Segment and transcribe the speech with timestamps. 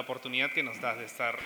[0.00, 1.38] la oportunidad que nos das de estar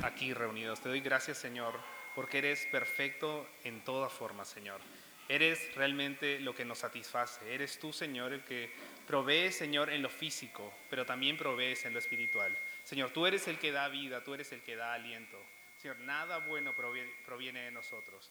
[0.00, 0.80] aquí reunidos.
[0.80, 1.74] Te doy gracias, Señor,
[2.14, 4.80] porque eres perfecto en toda forma, Señor.
[5.28, 7.52] Eres realmente lo que nos satisface.
[7.52, 8.70] Eres tú, Señor, el que
[9.08, 12.56] provee, Señor, en lo físico, pero también provees en lo espiritual.
[12.84, 15.36] Señor, tú eres el que da vida, tú eres el que da aliento.
[15.78, 18.30] Señor, nada bueno proviene de nosotros.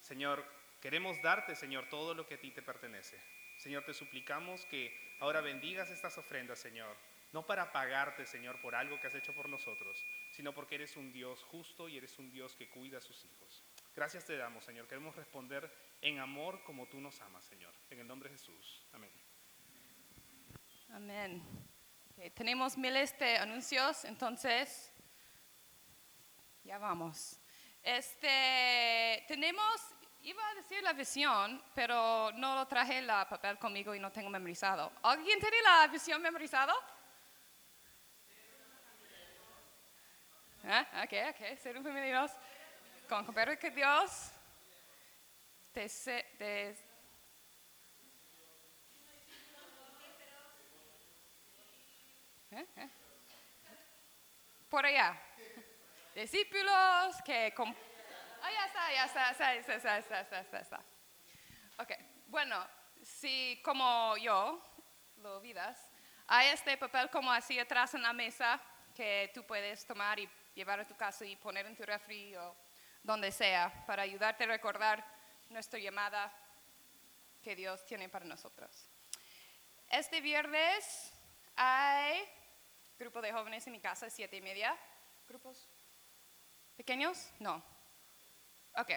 [0.00, 0.44] Señor,
[0.82, 3.16] queremos darte, Señor, todo lo que a ti te pertenece.
[3.58, 6.96] Señor, te suplicamos que ahora bendigas estas ofrendas, Señor,
[7.32, 11.12] no para pagarte, Señor, por algo que has hecho por nosotros, sino porque eres un
[11.12, 13.64] Dios justo y eres un Dios que cuida a sus hijos.
[13.94, 14.86] Gracias te damos, Señor.
[14.86, 17.74] Queremos responder en amor como tú nos amas, Señor.
[17.90, 18.86] En el nombre de Jesús.
[18.92, 19.10] Amén.
[20.90, 21.42] Amén.
[22.34, 24.92] tenemos miles de anuncios, entonces
[26.64, 27.38] ya vamos.
[27.82, 34.00] Este, tenemos, iba a decir la visión, pero no lo traje la papel conmigo y
[34.00, 34.92] no tengo memorizado.
[35.02, 36.72] ¿Alguien tiene la visión memorizado?
[40.70, 40.86] ¿Eh?
[41.02, 42.30] Ok, ok, ser un Dios.
[43.08, 43.24] Con
[43.58, 44.30] que Dios
[45.72, 46.70] te, te
[52.50, 52.66] ¿Eh?
[52.76, 52.88] ¿Eh?
[54.68, 55.18] Por allá.
[56.14, 57.54] Discípulos que...
[58.42, 60.82] Ah, ya está, ya está, ya está, ya está, ya está,
[61.78, 61.92] Ok,
[62.26, 62.66] bueno,
[63.02, 64.62] si como yo
[65.16, 65.90] lo olvidas,
[66.26, 68.60] hay este papel como así atrás en la mesa
[68.94, 72.56] que tú puedes tomar y llevar a tu casa y poner en tu refri o
[73.02, 75.04] donde sea para ayudarte a recordar
[75.50, 76.32] nuestra llamada
[77.42, 78.70] que Dios tiene para nosotros.
[79.90, 81.12] Este viernes
[81.56, 82.22] hay
[82.98, 84.76] grupo de jóvenes en mi casa, siete y media.
[85.26, 85.68] ¿Grupos
[86.76, 87.30] pequeños?
[87.38, 87.62] No.
[88.76, 88.90] Ok.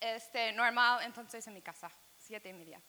[0.00, 2.80] Este, normal, entonces en mi casa, siete y media.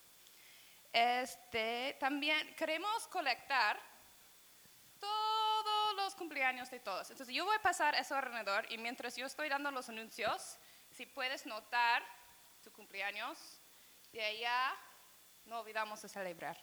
[0.92, 3.80] Este, también queremos colectar
[5.96, 7.10] todos los cumpleaños de todos.
[7.10, 10.58] Entonces yo voy a pasar eso alrededor y mientras yo estoy dando los anuncios,
[10.92, 12.04] si puedes notar
[12.64, 13.60] tu cumpleaños,
[14.12, 14.76] de allá
[15.46, 16.58] no olvidamos de celebrar.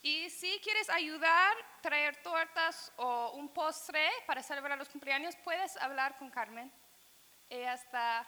[0.00, 6.16] Y si quieres ayudar, traer tortas o un postre para celebrar los cumpleaños, puedes hablar
[6.18, 6.72] con Carmen.
[7.48, 8.26] Ella, está,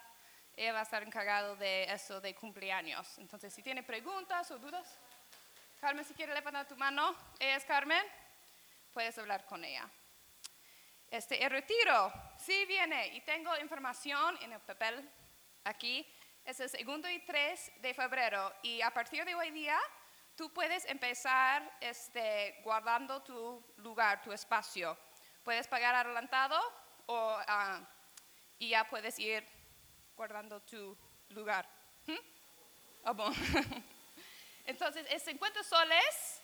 [0.54, 3.18] ella va a estar encargado de eso de cumpleaños.
[3.18, 4.98] Entonces, si tiene preguntas o dudas,
[5.80, 8.02] Carmen, si quiere levantar tu mano, ella es Carmen,
[8.96, 9.86] puedes hablar con ella.
[11.10, 15.06] Este, el retiro, sí viene y tengo información en el papel
[15.64, 16.10] aquí.
[16.46, 19.78] Es el segundo y 3 de febrero y a partir de hoy día
[20.34, 24.96] tú puedes empezar este, guardando tu lugar, tu espacio.
[25.44, 26.58] Puedes pagar adelantado
[27.04, 27.86] o, ah,
[28.58, 29.46] y ya puedes ir
[30.16, 30.96] guardando tu
[31.28, 31.68] lugar.
[32.06, 32.14] ¿Mm?
[33.04, 33.32] Oh,
[34.64, 36.42] Entonces, es 50 soles,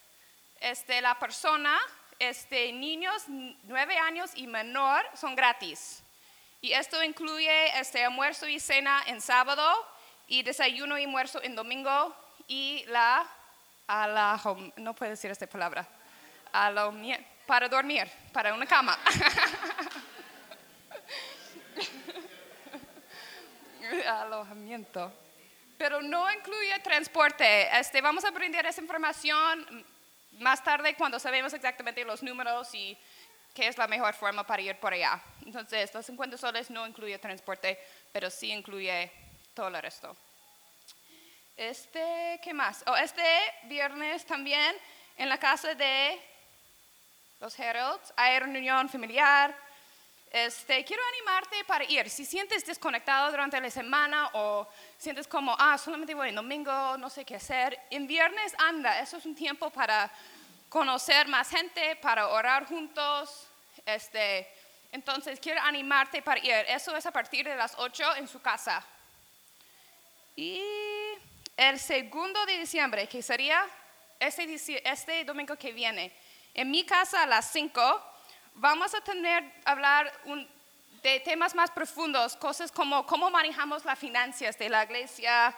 [0.61, 1.81] este, la persona,
[2.19, 6.03] este, niños 9 años y menor son gratis.
[6.61, 9.65] Y esto incluye este, almuerzo y cena en sábado
[10.29, 12.15] y desayuno y almuerzo en domingo
[12.47, 13.27] y la
[13.87, 14.41] a la,
[14.77, 15.87] no puedo decir esta palabra,
[17.47, 18.99] para dormir, para una cama.
[24.09, 25.13] Alojamiento.
[25.77, 27.69] Pero no incluye transporte.
[27.79, 29.85] Este, vamos a aprender esa información
[30.39, 32.97] más tarde cuando sabemos exactamente los números y
[33.55, 35.23] qué es la mejor forma para ir por allá.
[35.45, 37.79] Entonces, los 50 soles no incluye transporte,
[38.13, 39.11] pero sí incluye
[39.55, 40.17] todo el resto.
[41.57, 42.83] Este, ¿qué más?
[42.87, 43.23] Oh, este
[43.65, 44.75] viernes también
[45.17, 46.19] en la casa de
[47.41, 49.55] los Heralds hay reunión familiar.
[50.33, 52.09] Este, quiero animarte para ir.
[52.09, 54.67] Si sientes desconectado durante la semana o
[54.97, 58.99] sientes como, ah, solamente voy en domingo, no sé qué hacer, en viernes anda.
[59.01, 60.11] Eso es un tiempo para
[60.71, 63.47] conocer más gente, para orar juntos.
[63.85, 64.49] Este,
[64.91, 66.65] entonces, quiero animarte para ir.
[66.69, 68.83] Eso es a partir de las 8 en su casa.
[70.35, 70.63] Y
[71.59, 73.67] el segundo de diciembre, que sería
[74.19, 76.11] este, este, domingo que viene,
[76.55, 78.12] en mi casa a las 5,
[78.55, 80.13] vamos a tener, hablar
[81.03, 85.55] de temas más profundos, cosas como cómo manejamos las finanzas de la iglesia,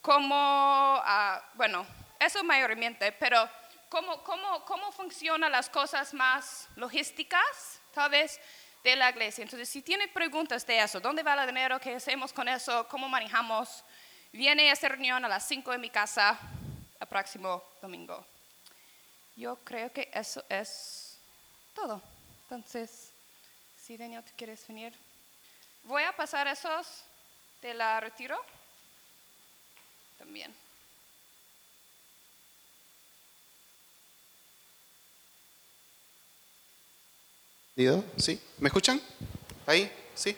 [0.00, 1.86] cómo, ah, bueno,
[2.20, 3.48] eso mayormente, pero
[3.88, 8.40] cómo, cómo, cómo funcionan las cosas más logísticas, tal vez,
[8.84, 9.42] de la iglesia.
[9.42, 11.80] Entonces, si tiene preguntas de eso, ¿dónde va el dinero?
[11.80, 12.86] ¿Qué hacemos con eso?
[12.88, 13.82] ¿Cómo manejamos?
[14.30, 16.38] Viene esta reunión a las 5 en mi casa
[17.00, 18.26] el próximo domingo.
[19.36, 21.18] Yo creo que eso es
[21.74, 22.13] todo.
[22.44, 23.10] Entonces,
[23.82, 24.92] si Daniel, ¿tú quieres venir?
[25.84, 27.04] Voy a pasar esos
[27.62, 28.38] de la retiro
[30.18, 30.54] también.
[38.16, 38.40] ¿Sí?
[38.58, 39.00] ¿Me escuchan?
[39.66, 39.90] ¿Ahí?
[40.14, 40.36] ¿Sí?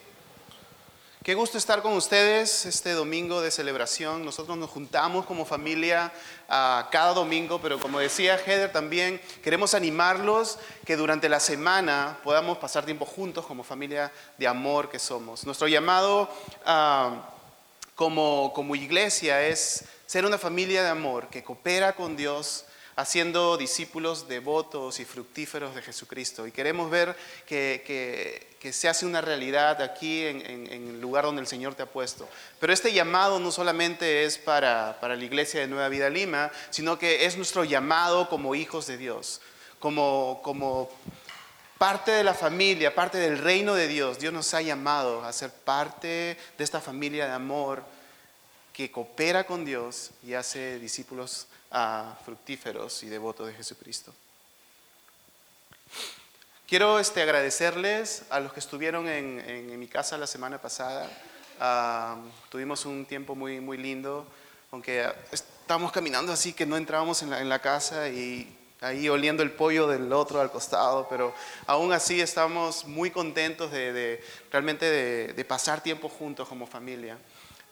[1.26, 4.25] Qué gusto estar con ustedes este domingo de celebración.
[4.25, 6.12] Nosotros nos juntamos como familia
[6.49, 12.58] ah, cada domingo, pero como decía Heather también, queremos animarlos que durante la semana podamos
[12.58, 15.44] pasar tiempo juntos como familia de amor que somos.
[15.44, 16.31] Nuestro llamado
[16.64, 17.28] ah,
[17.96, 22.67] como, como iglesia es ser una familia de amor que coopera con Dios
[22.97, 26.47] haciendo discípulos devotos y fructíferos de Jesucristo.
[26.47, 27.15] Y queremos ver
[27.47, 32.29] que, se hace una realidad aquí en, el lugar donde el Señor te ha puesto.
[32.59, 37.27] Pero este llamado no solamente es para, la iglesia de Nueva Vida Lima, sino que
[37.27, 39.41] es nuestro llamado como hijos de Dios,
[39.79, 40.91] como, como
[41.79, 44.19] parte de la familia, parte del reino de Dios.
[44.19, 47.85] Dios nos ha llamado a ser parte de esta familia de amor
[48.76, 51.46] que coopera con Dios y hace discípulos
[52.26, 54.12] fructíferos y devotos de Jesucristo.
[56.69, 61.11] Quiero este, agradecerles a los que estuvieron en, mi casa la semana pasada.
[61.58, 62.19] Ah,
[62.50, 64.26] tuvimos un tiempo muy, muy lindo,
[64.70, 69.88] aunque estábamos caminando así que no entrábamos en la, casa y ahí oliendo el pollo
[69.88, 71.32] del otro al costado, pero
[71.67, 74.84] aún así estamos muy contentos de, realmente
[75.32, 77.17] de, pasar tiempo juntos como familia.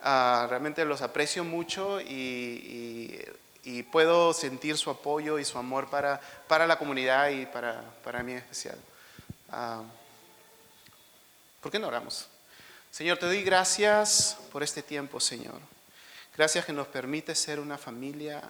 [0.05, 3.19] Ah, realmente los aprecio mucho y
[3.65, 8.23] y puedo sentir su apoyo y su amor para, para la comunidad y para, para
[8.23, 8.79] mí en especial.
[9.51, 9.83] Ah,
[11.61, 12.29] ¿Por qué no oramos?
[12.91, 15.59] Señor, te doy gracias por este tiempo, Señor.
[16.37, 18.43] Gracias que nos permite ser una familia,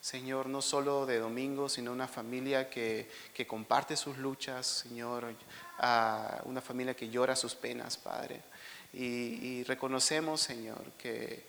[0.00, 5.34] Señor, no solo de domingo, sino una familia que, que comparte sus luchas, Señor,
[5.78, 8.42] ah, una familia que llora sus penas, Padre.
[8.92, 11.44] Y, reconocemos, Señor, que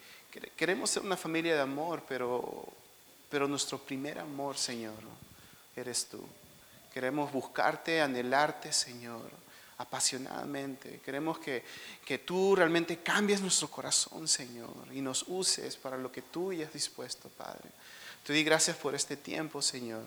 [0.56, 2.72] queremos ser una familia de amor, pero
[3.32, 4.92] pero nuestro primer amor, Señor,
[5.74, 6.22] eres tú.
[6.92, 9.22] Queremos buscarte, anhelarte, Señor,
[9.78, 11.00] apasionadamente.
[11.02, 11.64] Queremos que,
[12.04, 16.66] que tú realmente cambies nuestro corazón, Señor, y nos uses para lo que tú ya
[16.66, 17.70] has dispuesto, Padre.
[18.22, 20.04] Te di gracias por este tiempo, Señor.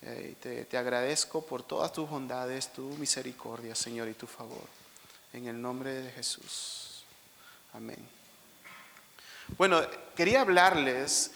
[0.00, 4.79] Eh, te, te agradezco por todas tus bondades, tu misericordia, Señor, y tu favor.
[5.32, 7.04] En el nombre de Jesús.
[7.72, 7.98] Amén.
[9.56, 9.80] Bueno,
[10.16, 11.32] quería hablarles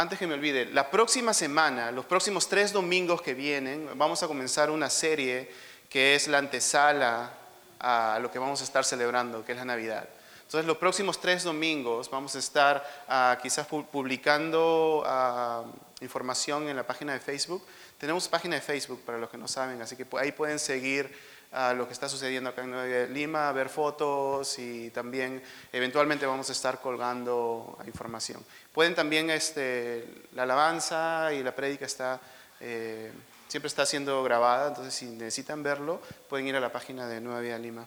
[0.00, 4.28] antes que me olvide, la próxima semana, los próximos tres domingos que vienen, vamos a
[4.28, 5.50] comenzar una serie
[5.90, 7.32] que es la antesala
[7.80, 10.08] a lo que vamos a estar celebrando, que es la Navidad.
[10.42, 15.64] Entonces, los próximos tres domingos vamos a estar ah, quizás publicando ah,
[16.00, 17.66] información en la página de Facebook.
[17.98, 21.12] Tenemos página de Facebook para los que no saben, así que ahí pueden seguir
[21.52, 25.42] a lo que está sucediendo acá en Nueva Lima, ver fotos y también
[25.72, 28.44] eventualmente vamos a estar colgando información.
[28.72, 32.20] Pueden también, este, la alabanza y la prédica está,
[32.60, 33.12] eh,
[33.48, 37.40] siempre está siendo grabada, entonces si necesitan verlo, pueden ir a la página de Nueva
[37.40, 37.86] Vida Lima.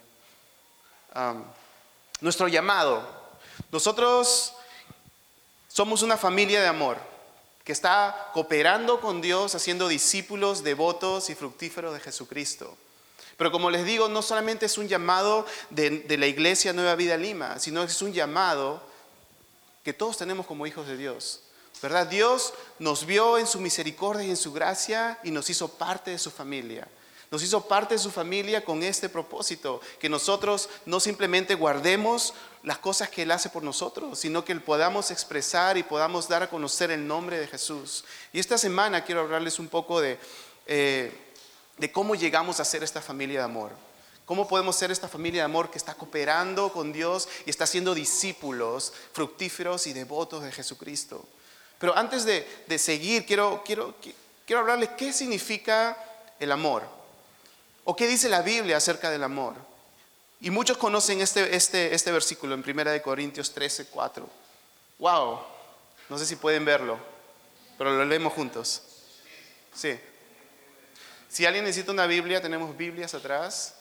[2.21, 3.21] nuestro llamado.
[3.71, 4.55] Nosotros
[5.67, 6.97] somos una familia de amor
[7.63, 12.75] que está cooperando con Dios, haciendo discípulos devotos y fructíferos de Jesucristo.
[13.41, 17.57] Pero como les digo, no solamente es un llamado de, la iglesia Nueva Vida Lima,
[17.57, 18.83] sino es un llamado
[19.83, 21.41] que todos tenemos como hijos de Dios.
[21.81, 22.05] ¿Verdad?
[22.05, 26.19] Dios nos vio en su misericordia y en su gracia y nos hizo parte de
[26.19, 26.87] su familia.
[27.31, 32.77] Nos hizo parte de su familia con este propósito, que nosotros no simplemente guardemos las
[32.77, 36.91] cosas que Él hace por nosotros, sino que podamos expresar y podamos dar a conocer
[36.91, 38.05] el nombre de Jesús.
[38.33, 40.19] Y esta semana quiero hablarles un poco de...
[40.67, 41.30] Eh,
[41.81, 43.71] de cómo llegamos a ser esta familia de amor.
[44.27, 47.95] ¿Cómo podemos ser esta familia de amor que está cooperando con Dios y está siendo
[47.95, 51.25] discípulos fructíferos y devotos de Jesucristo?
[51.79, 53.95] Pero antes de, seguir, quiero, quiero,
[54.45, 55.97] quiero hablarles qué significa
[56.39, 56.83] el amor.
[57.83, 59.55] ¿O qué dice la Biblia acerca del amor?
[60.39, 64.29] Y muchos conocen este, este, este versículo en 1 Corintios 13, 4.
[64.99, 65.39] ¡Wow!
[66.09, 66.99] No sé si pueden verlo,
[67.75, 68.83] pero lo leemos juntos.
[69.73, 69.99] Sí.
[71.31, 73.75] Si alguien necesita una Biblia, tenemos Biblias atrás.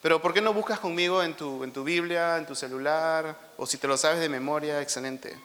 [0.00, 3.66] Pero ¿por qué no buscas conmigo en tu, en tu Biblia, en tu celular, o
[3.66, 5.36] si te lo sabes de memoria, excelente.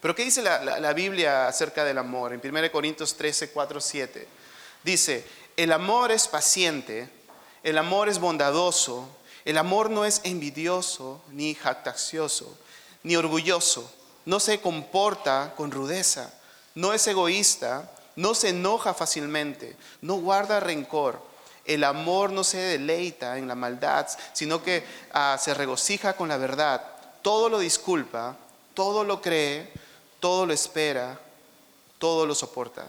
[0.00, 2.32] Pero ¿qué dice la, la Biblia acerca del amor?
[2.32, 4.28] En 1 Corintios 13, 4, 7.
[4.84, 7.10] Dice, el amor es paciente,
[7.64, 9.08] el amor es bondadoso,
[9.44, 12.56] el amor no es envidioso, ni jactancioso,
[13.02, 13.92] ni orgulloso,
[14.26, 16.37] no se comporta con rudeza
[16.78, 21.20] no es egoísta, no se enoja fácilmente, no guarda rencor.
[21.64, 26.36] El amor no se deleita en la maldad, sino que ah, se regocija con la
[26.36, 26.80] verdad.
[27.20, 28.36] Todo lo disculpa,
[28.74, 29.72] todo lo cree,
[30.20, 31.18] todo lo espera,
[31.98, 32.86] todo lo soporta.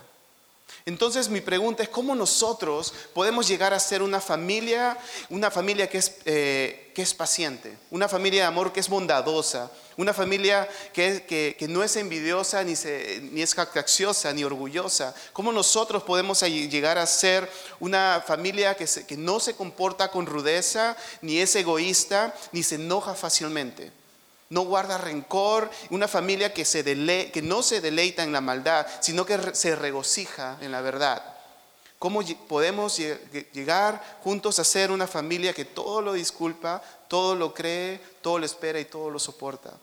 [0.86, 4.98] Entonces mi pregunta es cómo nosotros podemos llegar a ser una familia,
[5.29, 9.71] una familia que es, eh, que es paciente, una familia de amor que es bondadosa,
[9.98, 11.25] una familia que,
[11.57, 15.13] que, no es envidiosa, ni, se, ni es jactanciosa, ni orgullosa.
[15.33, 20.95] ¿Cómo nosotros podemos llegar a ser una familia que, que no se comporta con rudeza,
[21.21, 23.98] ni es egoísta, ni se enoja fácilmente?
[24.49, 29.25] No guarda rencor, una familia que, se que no se deleita en la maldad, sino
[29.25, 31.23] que se regocija en la verdad.
[31.99, 37.99] ¿Cómo podemos llegar juntos a ser una familia que todo lo disculpa, todo lo cree,
[38.21, 39.73] todo lo espera y todo lo soporta?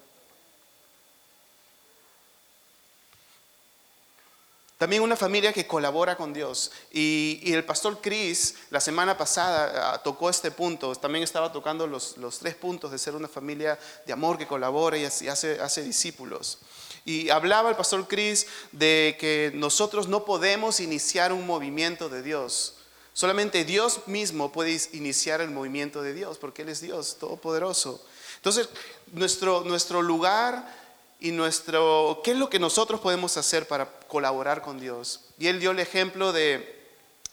[4.78, 6.70] También una familia que colabora con Dios.
[6.92, 12.14] Y, el pastor Chris la semana pasada ah, tocó este punto, también estaba tocando los,
[12.38, 16.58] tres puntos de ser una familia de amor que colabora y hace, hace discípulos.
[17.06, 22.74] Y hablaba el pastor Chris de que nosotros no podemos iniciar un movimiento de Dios.
[23.14, 28.04] Solamente Dios mismo puede iniciar el movimiento de Dios, porque Él es Dios Todopoderoso.
[28.36, 28.68] Entonces,
[29.12, 30.85] nuestro, nuestro lugar
[31.18, 35.20] y nuestro, qué es lo que nosotros podemos hacer para colaborar con Dios.
[35.38, 36.88] Y él dio el ejemplo de,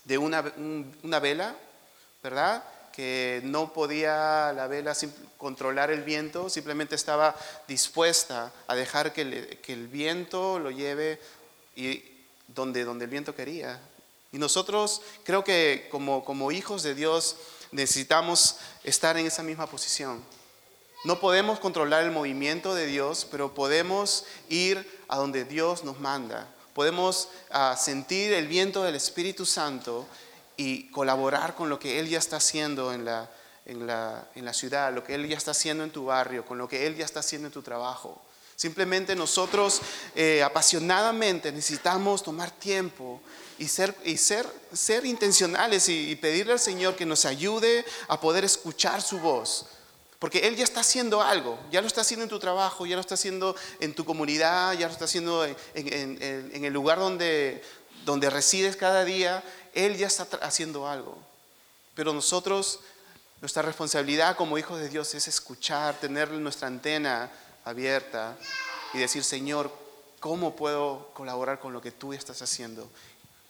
[0.06, 0.54] de una,
[1.04, 1.56] una, vela,
[2.22, 2.64] ¿verdad?
[2.94, 4.96] Que no podía la vela
[5.38, 7.36] controlar el viento, simplemente estaba
[7.68, 11.20] dispuesta a dejar que, que el viento lo lleve
[11.76, 12.04] y
[12.48, 13.82] donde, donde el viento quería.
[14.32, 17.36] Y nosotros creo que como, como hijos de Dios
[17.72, 20.24] necesitamos estar en esa misma posición
[21.04, 26.48] no podemos controlar el movimiento de Dios, pero podemos ir a donde Dios nos manda.
[26.74, 30.08] Podemos ah, sentir el viento del Espíritu Santo
[30.56, 33.30] y colaborar con lo que Él ya está haciendo en la,
[33.66, 36.88] en la, ciudad, lo que Él ya está haciendo en tu barrio, con lo que
[36.88, 38.22] Él ya está haciendo en tu trabajo.
[38.56, 39.82] Simplemente nosotros
[40.16, 43.20] eh, apasionadamente necesitamos tomar tiempo
[43.58, 48.46] y ser, y ser, ser intencionales y pedirle al Señor que nos ayude a poder
[48.46, 49.66] escuchar su voz
[50.24, 53.02] porque Él ya está haciendo algo, ya lo está haciendo en tu trabajo, ya lo
[53.02, 57.62] está haciendo en tu comunidad, ya lo está haciendo en, el lugar donde,
[58.06, 59.44] donde resides cada día.
[59.74, 61.18] Él ya está haciendo algo.
[61.94, 62.80] Pero nosotros,
[63.42, 67.30] nuestra responsabilidad como hijos de Dios es escuchar, tener nuestra antena
[67.66, 68.38] abierta
[68.94, 69.78] y decir, Señor,
[70.22, 72.88] ¿cómo puedo colaborar con lo que tú estás haciendo?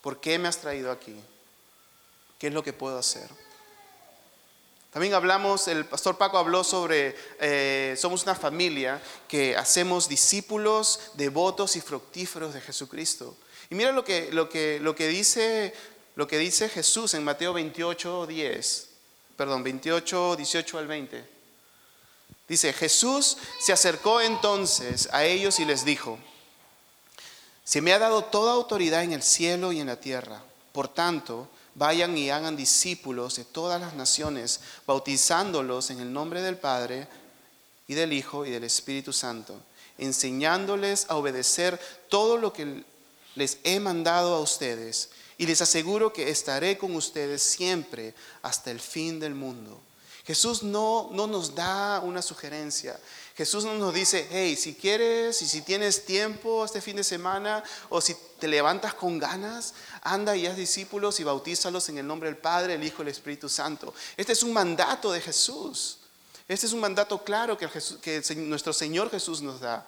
[0.01, 1.15] ¿Por qué me has traído aquí?
[2.39, 3.29] ¿Qué es lo que puedo hacer?
[4.93, 11.75] También hablamos, el pastor Paco habló sobre, eh, somos una familia que hacemos discípulos devotos
[11.75, 13.35] y fructíferos de Jesucristo.
[13.71, 15.73] Y mira lo que, lo que, lo que, dice,
[16.15, 18.89] lo que dice Jesús en Mateo 28, 10,
[19.35, 21.27] perdón, 28, 18 al 20.
[22.47, 26.19] Dice, Jesús se acercó entonces a ellos y les dijo,
[27.63, 30.43] se me ha dado toda autoridad en el cielo y en la tierra.
[30.71, 36.57] Por tanto, vayan y hagan discípulos de todas las naciones, bautizándolos en el nombre del
[36.57, 37.07] Padre
[37.87, 39.59] y del Hijo y del Espíritu Santo,
[39.97, 42.83] enseñándoles a obedecer todo lo que
[43.35, 45.09] les he mandado a ustedes.
[45.37, 48.13] Y les aseguro que estaré con ustedes siempre
[48.43, 49.81] hasta el fin del mundo.
[50.25, 52.97] Jesús no, no nos da una sugerencia.
[53.35, 57.63] Jesús no nos dice, hey, si quieres y si tienes tiempo este fin de semana
[57.89, 59.73] o si te levantas con ganas,
[60.03, 63.07] anda y haz discípulos y bautízalos en el nombre del Padre, el Hijo y el
[63.07, 63.91] Espíritu Santo.
[64.17, 65.97] Este es un mandato de Jesús.
[66.47, 67.67] Este es un mandato claro que,
[68.35, 69.87] nuestro Señor Jesús nos da.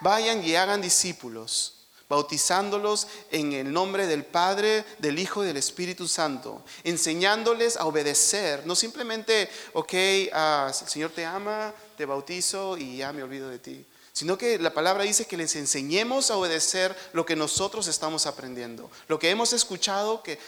[0.00, 1.74] Vayan y hagan discípulos
[2.08, 8.64] bautizándolos en el nombre del Padre, del Hijo y del Espíritu Santo, enseñándoles a obedecer,
[8.64, 9.92] no simplemente, ok,
[10.32, 14.58] ah, el Señor te ama, te bautizo y ya me olvido de ti, sino que
[14.58, 19.28] la palabra dice que les enseñemos a obedecer lo que nosotros estamos aprendiendo, lo que
[19.28, 20.38] hemos escuchado, que,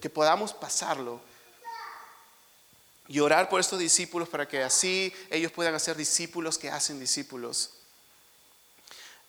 [0.00, 1.20] que podamos pasarlo.
[3.08, 7.70] Y orar por estos discípulos para que así ellos puedan hacer discípulos que hacen discípulos.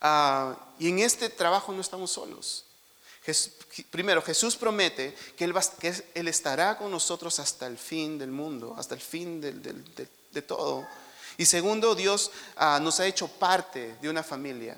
[0.02, 2.66] Ah, y en este trabajo no estamos solos.
[3.90, 5.54] primero, Jesús promete que él,
[6.14, 10.88] él, estará con nosotros hasta el fin del mundo, hasta el fin de, todo.
[11.38, 14.76] Y segundo, Dios ah, nos ha hecho parte de una familia.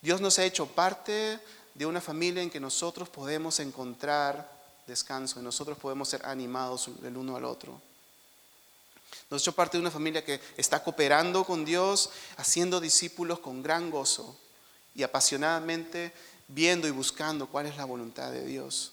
[0.00, 1.38] Dios nos ha hecho parte
[1.74, 7.16] de una familia en que nosotros podemos encontrar descanso, y nosotros podemos ser animados el
[7.16, 7.80] uno al otro.
[9.28, 13.90] Nos hecho parte de una familia que está cooperando con Dios, haciendo discípulos con gran
[13.90, 14.36] gozo
[14.94, 16.12] y apasionadamente
[16.48, 18.92] viendo y buscando cuál es la voluntad de Dios.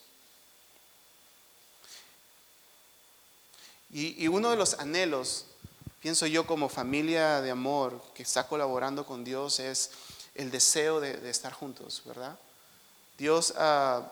[3.92, 5.46] Y, uno de los anhelos,
[6.02, 9.92] pienso yo como familia de amor que está colaborando con Dios, es,
[10.36, 12.38] el deseo de, estar juntos, ¿verdad?
[13.18, 14.12] Dios ah,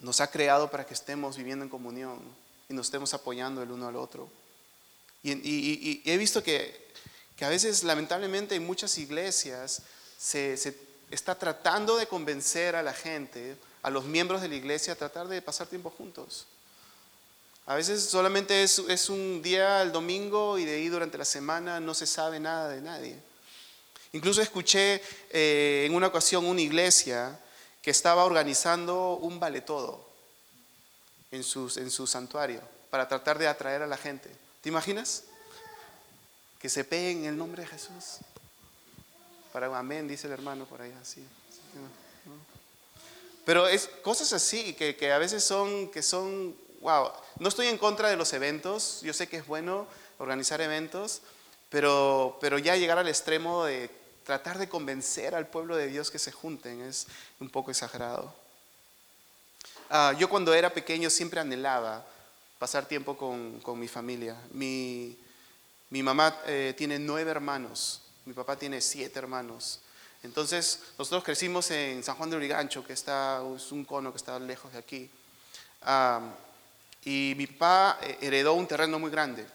[0.00, 2.20] nos ha creado para que estemos viviendo en comunión
[2.68, 4.30] y nos estemos apoyando el uno al otro.
[5.22, 6.88] Y, he visto que,
[7.40, 9.82] a veces, lamentablemente, en muchas iglesias
[10.16, 10.54] se,
[11.10, 15.28] está tratando de convencer a la gente, a los miembros de la iglesia, a tratar
[15.28, 16.46] de pasar tiempo juntos.
[17.68, 21.92] A veces solamente es, un día el domingo y de ahí durante la semana no
[21.92, 23.14] se sabe nada de nadie.
[24.12, 27.38] Incluso escuché eh, en una ocasión una iglesia
[27.82, 30.02] que estaba organizando un vale todo
[31.30, 34.30] en, en su santuario para tratar de atraer a la gente.
[34.62, 35.24] ¿Te imaginas?
[36.58, 38.20] Que se peguen en el nombre de Jesús.
[39.52, 41.22] Para amén, dice el hermano por ahí así.
[43.44, 47.78] Pero es cosas así que, que, a veces son, que son, wow, no estoy en
[47.78, 49.86] contra de los eventos, yo sé que es bueno
[50.18, 51.22] organizar eventos,
[51.70, 53.90] pero, pero ya llegar al extremo de
[54.24, 57.06] tratar de convencer al pueblo de Dios que se junten es
[57.40, 58.34] un poco exagerado.
[59.90, 62.04] Ah, yo cuando era pequeño siempre anhelaba
[62.58, 64.36] pasar tiempo con, con mi familia.
[64.50, 65.16] Mi,
[65.90, 69.80] mi mamá eh, tiene nueve hermanos, mi papá tiene siete hermanos.
[70.22, 74.38] Entonces, nosotros crecimos en San Juan de Urigancho, que está, es un cono que está
[74.38, 75.10] lejos de aquí.
[77.04, 79.46] Y mi papá eh, heredó un terreno muy grande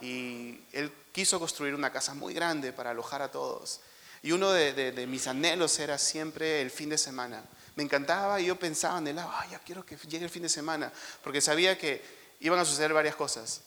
[0.00, 3.80] y él quiso construir una casa muy grande para alojar a todos.
[4.22, 7.42] Y uno de, mis anhelos era siempre el fin de semana.
[7.76, 11.40] Me encantaba y yo pensaba, anhelaba, ya quiero que llegue el fin de semana, porque
[11.40, 12.02] sabía que
[12.40, 13.62] iban a suceder varias cosas.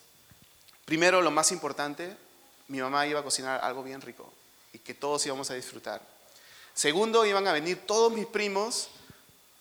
[0.83, 2.15] Primero, lo más importante,
[2.67, 4.31] mi mamá iba a cocinar algo bien rico
[4.73, 6.01] y que todos íbamos a disfrutar.
[6.73, 8.89] Segundo, iban a venir todos mis primos,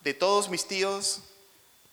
[0.03, 1.21] de todos mis tíos,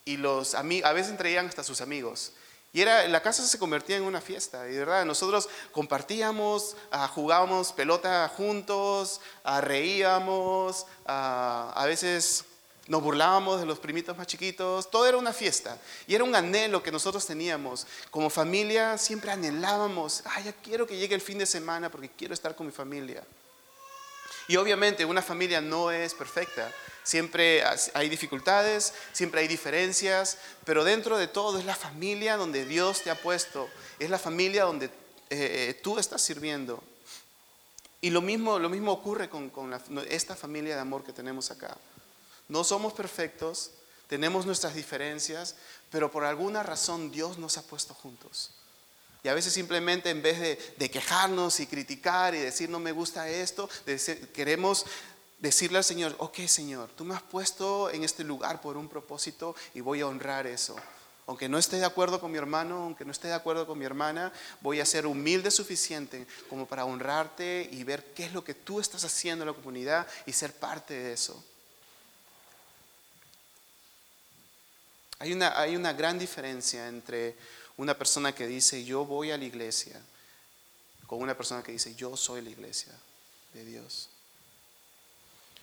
[0.08, 2.32] y los a veces traían hasta sus amigos.
[2.72, 7.08] Y era, la casa se convertía en una fiesta, y de verdad, nosotros compartíamos, ah,
[7.08, 12.46] jugábamos pelota juntos, ah, reíamos, ah, a veces
[12.88, 16.82] nos burlábamos de los primitos más chiquitos, todo era una fiesta y era un anhelo
[16.82, 17.86] que nosotros teníamos.
[18.10, 22.34] Como familia siempre anhelábamos, ay, ya quiero que llegue el fin de semana porque quiero
[22.34, 23.24] estar con mi familia.
[24.48, 26.72] Y obviamente una familia no es perfecta,
[27.08, 33.02] siempre hay dificultades, siempre hay diferencias, pero dentro de todo es la familia donde Dios
[33.02, 34.90] te ha puesto, es la familia donde
[35.30, 36.84] eh, tú estás sirviendo.
[38.02, 39.52] Y lo mismo, lo mismo ocurre con,
[40.10, 41.78] esta familia de amor que tenemos acá.
[42.50, 43.72] No somos perfectos,
[44.10, 45.56] tenemos nuestras diferencias,
[45.90, 48.52] pero por alguna razón Dios nos ha puesto juntos.
[49.24, 50.40] Y a veces simplemente en vez
[50.78, 53.70] de, quejarnos y criticar y decir no me gusta esto,
[54.34, 54.86] queremos
[55.40, 59.56] decirle al Señor, ok Señor, tú me has puesto en este lugar por un propósito
[59.74, 60.76] y voy a honrar eso.
[61.28, 63.84] Aunque no esté de acuerdo con mi hermano, aunque no esté de acuerdo con mi
[63.84, 68.54] hermana, voy a ser humilde suficiente como para honrarte y ver qué es lo que
[68.54, 71.44] tú estás haciendo en la comunidad y ser parte de eso.
[75.20, 77.36] Hay una, hay una gran diferencia entre
[77.76, 80.00] una persona que dice yo voy a la iglesia
[81.08, 82.94] con una persona que dice yo soy la iglesia
[83.54, 84.10] de Dios.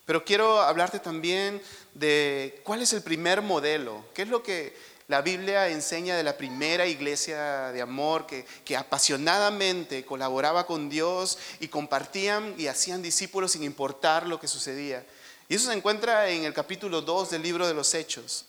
[0.06, 1.62] Pero quiero hablarte también
[1.94, 4.74] de cuál es el primer modelo, qué es lo que
[5.06, 11.68] la Biblia enseña de la primera iglesia de amor que, apasionadamente colaboraba con Dios y
[11.68, 15.04] compartían y hacían discípulos sin importar lo que sucedía.
[15.48, 18.46] Y eso se encuentra en el capítulo 2 del libro de los Hechos.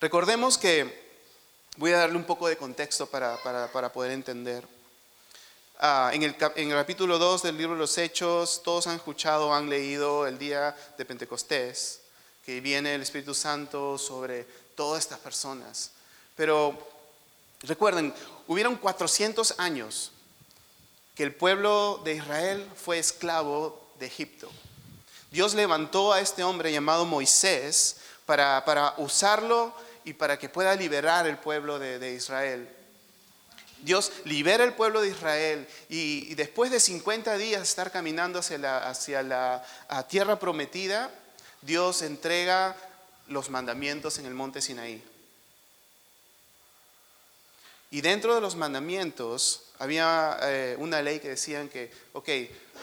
[0.00, 1.00] Recordemos que,
[1.76, 3.38] voy a darle un poco de contexto para,
[3.92, 4.66] poder entender.
[5.84, 10.28] Ah, en, el, capítulo 2 del libro de los Hechos, todos han escuchado, han leído
[10.28, 12.02] el día de Pentecostés,
[12.46, 14.44] que viene el Espíritu Santo sobre
[14.76, 15.90] todas estas personas.
[16.36, 16.78] Pero
[17.62, 18.14] recuerden,
[18.46, 20.12] hubieron 400 años
[21.16, 24.48] que el pueblo de Israel fue esclavo de Egipto.
[25.32, 31.26] Dios levantó a este hombre llamado Moisés para, para usarlo y para que pueda liberar
[31.26, 32.68] el pueblo de, Israel.
[33.82, 38.78] Dios libera el pueblo de Israel y, después de 50 días estar caminando hacia la,
[38.78, 39.64] hacia la
[40.08, 41.10] tierra prometida,
[41.60, 42.76] Dios entrega
[43.28, 45.02] los mandamientos en el monte Sinaí.
[47.90, 52.28] Y dentro de los mandamientos había eh, una ley que decían que, ok,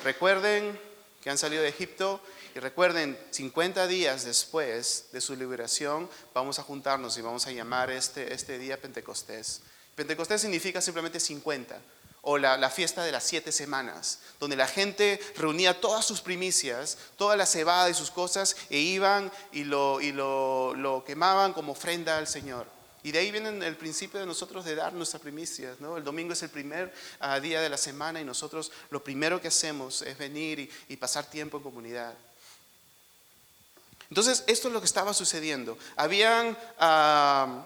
[0.03, 0.79] recuerden
[1.23, 2.21] que han salido de Egipto
[2.55, 7.89] y recuerden, 50 días después de su liberación, vamos a juntarnos y vamos a llamar
[7.89, 9.61] este, este día Pentecostés.
[9.99, 11.77] Pentecostés significa simplemente 50,
[12.21, 17.35] o la, fiesta de las siete semanas, donde la gente reunía todas sus primicias, toda
[17.35, 22.17] la cebada y sus cosas, e iban y lo, y lo, lo quemaban como ofrenda
[22.17, 22.65] al Señor.
[23.03, 25.81] Y de ahí viene el principio de nosotros de dar nuestras primicias.
[25.81, 25.97] ¿no?
[25.97, 29.49] El domingo es el primer ah, día de la semana y nosotros lo primero que
[29.49, 32.13] hacemos es venir y, pasar tiempo en comunidad.
[34.09, 35.77] Entonces, esto es lo que estaba sucediendo.
[35.97, 37.65] Habían ah,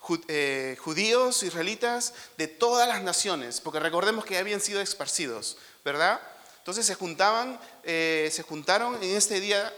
[0.00, 6.20] judíos, israelitas de todas las naciones, porque recordemos que habían sido esparcidos, ¿verdad?
[6.58, 9.72] Entonces se juntaban, eh, se juntaron en este día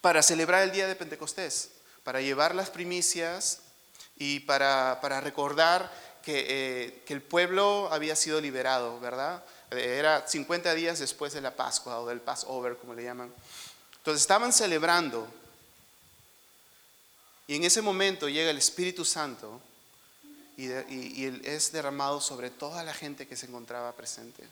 [0.00, 1.70] para celebrar el día de Pentecostés,
[2.04, 3.60] para llevar las primicias
[4.16, 5.90] y para, para recordar
[6.22, 9.42] que, eh, que el pueblo había sido liberado, ¿verdad?
[9.70, 13.32] Eh, Era 50 días después de la Pascua o del Passover, como le llaman.
[13.98, 15.26] Entonces estaban celebrando
[17.48, 19.60] y en ese momento llega el Espíritu Santo
[20.56, 20.68] y,
[21.46, 24.42] es derramado sobre toda la gente que se encontraba presente.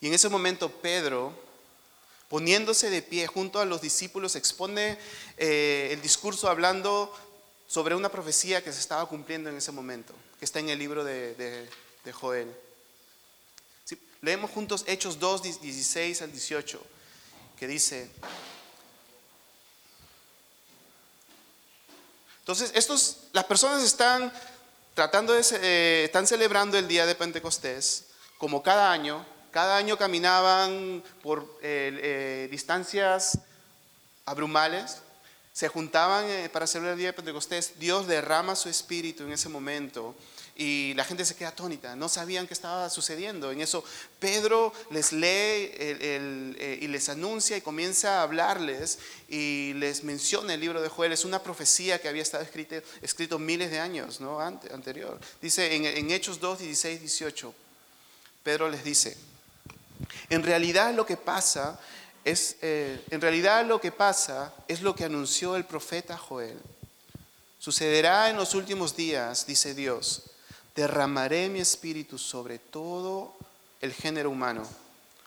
[0.00, 1.32] Y en ese momento Pedro,
[2.28, 4.98] poniéndose de pie junto a los discípulos, expone
[5.36, 7.12] eh, el discurso hablando
[7.66, 11.04] sobre una profecía que se estaba cumpliendo en ese momento, que está en el libro
[11.04, 11.68] de
[12.12, 12.54] Joel.
[13.84, 16.80] Sí, leemos juntos Hechos 2, 16 al 18,
[17.58, 18.10] que dice,
[22.44, 24.30] entonces estos, las personas están
[24.92, 28.04] tratando de, eh, están celebrando el día de Pentecostés,
[28.36, 33.38] como cada año, cada año caminaban por eh, distancias
[34.26, 34.98] abrumales,
[35.54, 39.48] se juntaban eh, para celebrar el día de Pentecostés, Dios derrama su espíritu en ese
[39.48, 40.14] momento
[40.56, 43.50] y la gente se queda atónita, no sabían qué estaba sucediendo.
[43.50, 43.82] En eso
[44.20, 50.60] Pedro les lee eh, y les anuncia y comienza a hablarles y les menciona el
[50.60, 54.40] libro de Joel, es una profecía que había estado escrito, escrito miles de años ¿no?
[54.40, 55.18] Ante- anterior.
[55.42, 57.54] Dice en, en Hechos 2, 16, 18,
[58.44, 59.16] Pedro les dice,
[60.30, 61.80] en realidad lo que pasa
[62.24, 66.58] es, eh, en realidad lo que pasa es lo que anunció el profeta Joel.
[67.58, 70.30] Sucederá en los últimos días, dice Dios,
[70.74, 73.34] derramaré mi espíritu sobre todo
[73.80, 74.66] el género humano.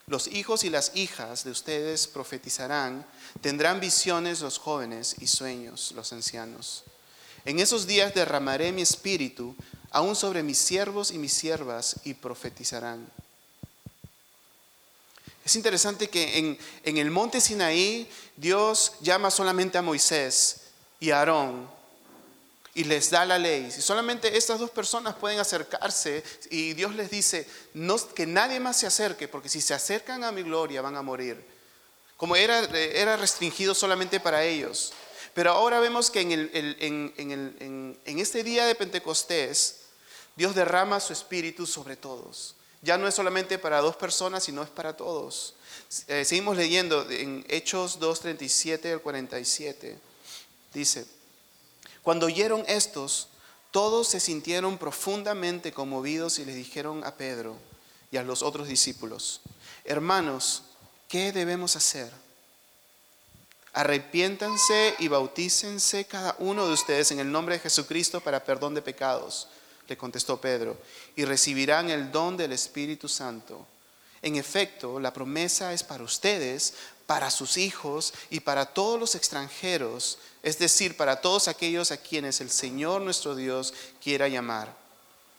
[0.08, 3.06] Los hijos y las hijas de ustedes profetizarán,
[3.42, 6.84] tendrán visiones los jóvenes y sueños los ancianos.
[7.46, 9.56] En esos días derramaré mi espíritu
[9.92, 13.10] aún sobre mis siervos y mis siervas y profetizarán.
[15.46, 20.58] Es interesante que en, el monte Sinaí Dios llama solamente a Moisés
[21.00, 21.77] y a Aarón
[22.78, 23.72] y les da la ley.
[23.72, 28.78] Si solamente estas dos personas pueden acercarse y Dios les dice no, que nadie más
[28.80, 31.44] se acerque, porque si se acercan a mi gloria van a morir.
[32.18, 34.94] Como era, era restringido solamente para ellos.
[35.34, 39.78] Pero ahora vemos que en, el- en- en- en este día de Pentecostés,
[40.36, 42.56] Dios derrama su espíritu sobre todos.
[42.84, 45.56] Ya no es solamente para dos personas, sino es para todos.
[46.08, 49.98] Eh, seguimos leyendo en Hechos 2.37 al 47.
[50.74, 51.06] Dice,
[52.08, 53.28] cuando oyeron estos,
[53.70, 57.58] todos se sintieron profundamente conmovidos y le dijeron a Pedro
[58.12, 59.42] y a los otros discípulos,
[59.84, 60.64] hermanos,
[61.10, 62.10] ¿qué debemos hacer?
[63.74, 68.82] Arrepiéntanse y bautícense cada uno de ustedes en el nombre de Jesucristo para perdón de
[68.82, 69.50] pecados,
[69.90, 70.78] le contestó Pedro,
[71.18, 73.68] y recibirán el don del Espíritu Santo.
[74.22, 76.74] En efecto, la promesa es para ustedes,
[77.06, 82.42] para sus hijos y para todos los extranjeros, es decir, para todos aquellos a quienes
[82.42, 84.76] el Señor nuestro Dios quiera llamar.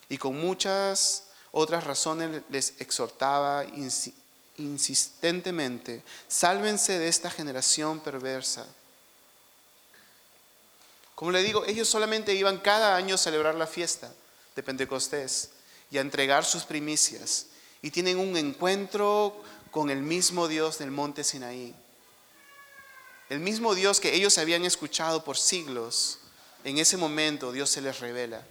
[0.07, 4.13] Y con muchas otras razones les exhortaba insi-
[4.57, 8.65] insistentemente, sálvense de esta generación perversa.
[11.13, 14.11] Como le digo, ellos solamente iban cada año a celebrar la fiesta
[14.55, 15.49] de Pentecostés
[15.91, 17.47] y a entregar sus primicias.
[17.81, 21.75] Y tienen un encuentro con el mismo Dios del monte Sinaí.
[23.29, 26.19] El mismo Dios que ellos habían escuchado por siglos.
[26.63, 28.43] En ese momento Dios se les revela.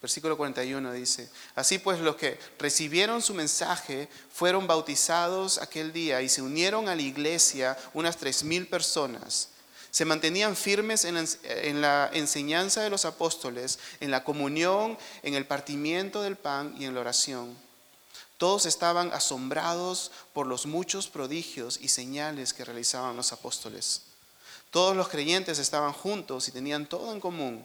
[0.00, 6.28] Versículo 41 dice, así pues los que recibieron su mensaje fueron bautizados aquel día y
[6.30, 9.50] se unieron a la iglesia unas tres mil personas.
[9.90, 15.34] Se mantenían firmes en la, en la enseñanza de los apóstoles, en la comunión, en
[15.34, 17.56] el partimiento del pan y en la oración.
[18.38, 24.02] Todos estaban asombrados por los muchos prodigios y señales que realizaban los apóstoles.
[24.70, 27.64] Todos los creyentes estaban juntos y tenían todo en común.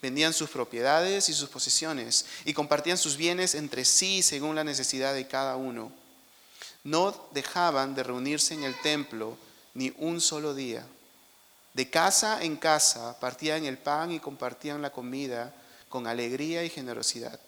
[0.00, 5.14] Vendían sus propiedades y sus posesiones y compartían sus bienes entre sí según la necesidad
[5.14, 5.92] de cada uno.
[6.82, 9.36] No dejaban de reunirse en el templo
[9.74, 10.86] ni un solo día.
[11.76, 15.52] De casa en casa partían el pan y compartían la comida
[15.90, 17.38] con alegría y generosidad,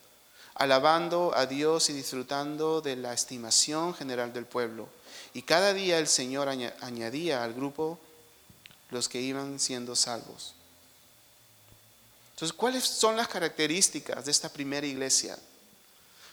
[0.55, 4.87] alabando a Dios y disfrutando de la estimación general del pueblo.
[5.33, 7.99] Y cada día el Señor añadía al grupo
[8.91, 10.53] los que iban siendo salvos.
[12.35, 15.39] Entonces, ¿cuáles son las características de esta primera iglesia?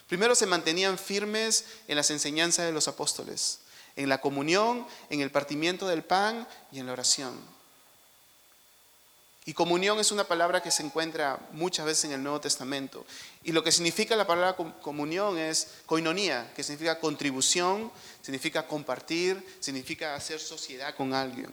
[0.09, 3.59] Primero se mantenían firmes en las enseñanzas de los apóstoles,
[3.95, 7.54] en la comunión, en el partimiento del pan y en la oración.
[9.47, 13.05] Y comunión es una palabra que se encuentra muchas veces en el Nuevo Testamento.
[13.43, 17.91] Y lo que significa la palabra comunión es koinonía, que significa contribución,
[18.23, 21.51] significa compartir, significa hacer sociedad con alguien.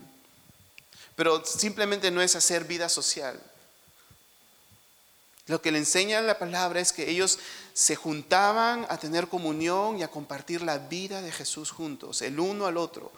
[1.17, 3.39] Pero simplemente no es hacer vida social.
[5.47, 7.39] Lo que le enseña la palabra es que ellos
[7.75, 12.67] se juntaban a tener comunión y a compartir la vida de Jesús juntos, el uno
[12.67, 13.13] al otro,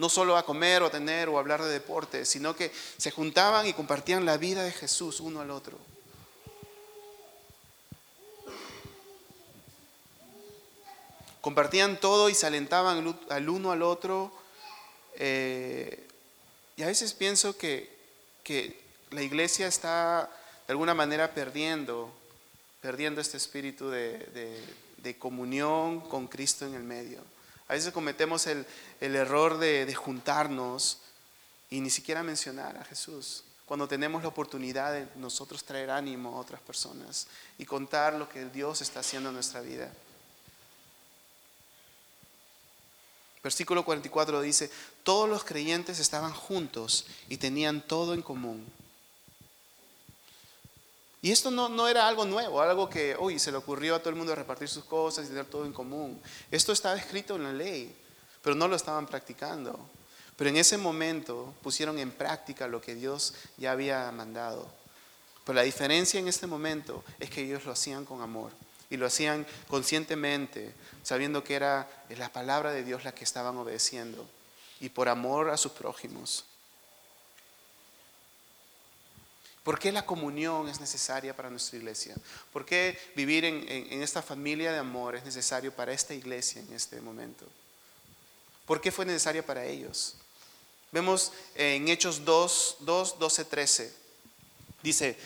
[0.00, 3.74] no solo a comer o tener o hablar de deporte, sino que se juntaban y
[3.74, 5.76] compartían la vida de Jesús uno al otro.
[11.42, 14.32] Compartían todo y se alentaban al uno al otro.
[15.16, 16.08] Eh,
[16.76, 18.00] y a veces pienso que,
[19.10, 20.30] la iglesia está
[20.66, 22.10] de alguna manera perdiendo,
[22.80, 27.20] perdiendo este espíritu de comunión con Cristo en el medio.
[27.70, 28.66] A veces cometemos el,
[29.00, 30.98] error de, juntarnos
[31.70, 36.40] y ni siquiera mencionar a Jesús cuando tenemos la oportunidad de nosotros traer ánimo a
[36.40, 39.92] otras personas y contar lo que Dios está haciendo en nuestra vida.
[43.42, 44.70] Versículo 44 dice,
[45.02, 48.66] todos los creyentes estaban juntos y tenían todo en común.
[51.22, 54.10] Y esto no, no, era algo nuevo, algo que hoy se le ocurrió a todo
[54.10, 56.20] el mundo repartir sus cosas y tener todo en común.
[56.50, 57.94] Esto estaba escrito en la ley,
[58.42, 59.78] pero no lo estaban practicando.
[60.36, 64.66] Pero en ese momento pusieron en práctica lo que Dios ya había mandado.
[65.44, 68.50] Pero la diferencia en este momento es que ellos lo hacían con amor
[68.88, 74.26] y lo hacían conscientemente, sabiendo que era la palabra de Dios la que estaban obedeciendo
[74.80, 76.44] y por amor a sus prójimos.
[79.62, 82.14] ¿Por qué la comunión es necesaria para nuestra iglesia?
[82.52, 87.00] ¿Por qué vivir en, esta familia de amor es necesario para esta iglesia en este
[87.00, 87.46] momento?
[88.70, 90.14] ¿Por qué fue necesaria para ellos?
[90.92, 93.94] Vemos en Hechos 2, 2 12, 13.
[94.80, 95.18] Dice,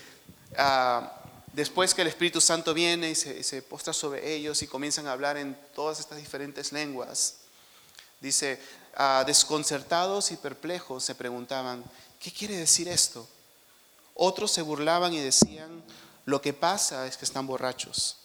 [0.57, 1.21] ah,
[1.53, 5.11] después que el Espíritu Santo viene y se, se postra sobre ellos y comienzan a
[5.11, 7.35] hablar en todas estas diferentes lenguas,
[8.19, 8.59] dice,
[8.95, 11.83] ah, desconcertados y perplejos se preguntaban,
[12.19, 13.27] ¿qué quiere decir esto?
[14.15, 15.83] Otros se burlaban y decían,
[16.25, 18.24] lo que pasa es que están borrachos.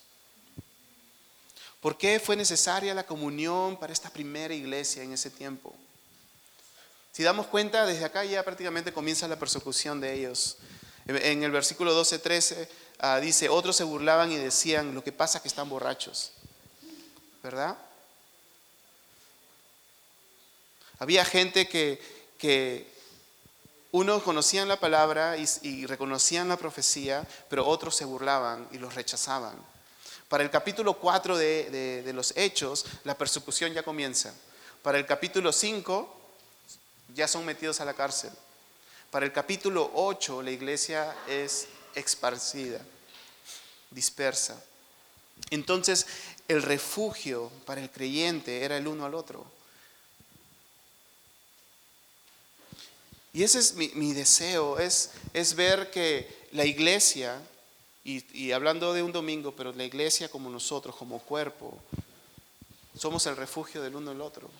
[1.81, 5.75] ¿Por qué fue necesaria la comunión para esta primera iglesia en ese tiempo?
[7.13, 10.59] Si damos cuenta, desde acá ya prácticamente comienza la persecución de ellos.
[11.07, 12.69] En el versículo 12-13
[13.01, 16.33] ah, dice, otros se burlaban y decían, lo que pasa es que están borrachos.
[17.43, 17.77] ¿Verdad?
[20.99, 22.01] Había gente que,
[22.39, 22.87] que
[23.93, 29.57] unos conocían la palabra y, reconocían la profecía, pero otros se burlaban y los rechazaban.
[30.31, 34.33] Para el capítulo 4 de, de los Hechos, la persecución ya comienza.
[34.83, 36.17] Para el capítulo 5,
[37.15, 38.31] ya son metidos a la cárcel.
[39.11, 42.81] Para el capítulo 8, la iglesia es esparcida,
[43.91, 44.63] dispersa.
[45.51, 46.07] Entonces,
[46.49, 49.45] el refugio para el creyente era el uno al otro.
[53.33, 57.41] Y ese es mi, deseo, es, es, ver que la iglesia,
[58.33, 61.79] y, hablando de un domingo, pero la iglesia como nosotros, como cuerpo,
[62.99, 64.51] somos el refugio del uno del otro.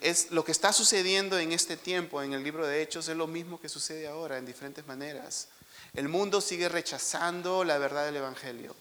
[0.00, 3.26] es, lo que está sucediendo en este tiempo, en el libro de Hechos, es lo
[3.26, 5.48] mismo que sucede ahora en diferentes maneras.
[5.94, 8.74] El mundo sigue rechazando la verdad del Evangelio.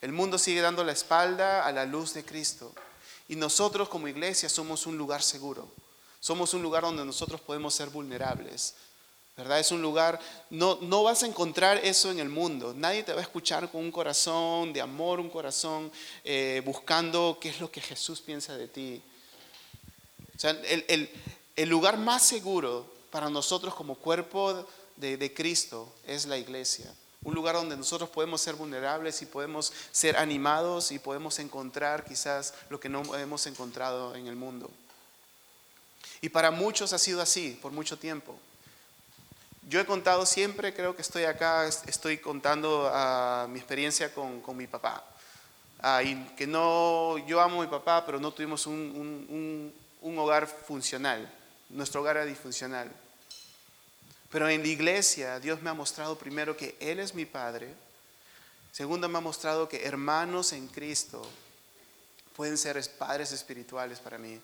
[0.00, 2.72] El mundo sigue dando la espalda a la luz de Cristo.
[3.28, 5.68] Y nosotros como iglesia somos un lugar seguro.
[6.20, 8.74] Somos un lugar donde nosotros podemos ser vulnerables.
[9.36, 9.60] ¿Verdad?
[9.60, 12.74] Es un lugar, no, no vas a encontrar eso en el mundo.
[12.74, 15.90] Nadie te va a escuchar con un corazón de amor, un corazón
[16.24, 19.02] eh, buscando qué es lo que Jesús piensa de ti.
[20.36, 21.10] O sea, el,
[21.56, 24.66] el, lugar más seguro para nosotros como cuerpo
[24.96, 26.92] de, de Cristo es la iglesia.
[27.22, 32.54] Un lugar donde nosotros podemos ser vulnerables y podemos ser animados y podemos encontrar quizás
[32.70, 34.70] lo que no hemos encontrado en el mundo.
[36.22, 38.38] Y para muchos ha sido así por mucho tiempo.
[39.70, 44.66] Yo he contado siempre, creo que estoy acá, estoy contando a mi experiencia con, mi
[44.66, 45.02] papá.
[45.80, 50.46] Ah, y que no, yo amo a mi papá, pero no tuvimos un, un hogar
[50.46, 51.32] funcional.
[51.70, 52.90] Nuestro hogar era disfuncional.
[54.30, 57.72] Pero en la iglesia Dios me ha mostrado primero que Él es mi Padre,
[58.72, 61.26] Segundo, me ha mostrado que hermanos en Cristo
[62.36, 64.40] pueden ser padres espirituales para mí.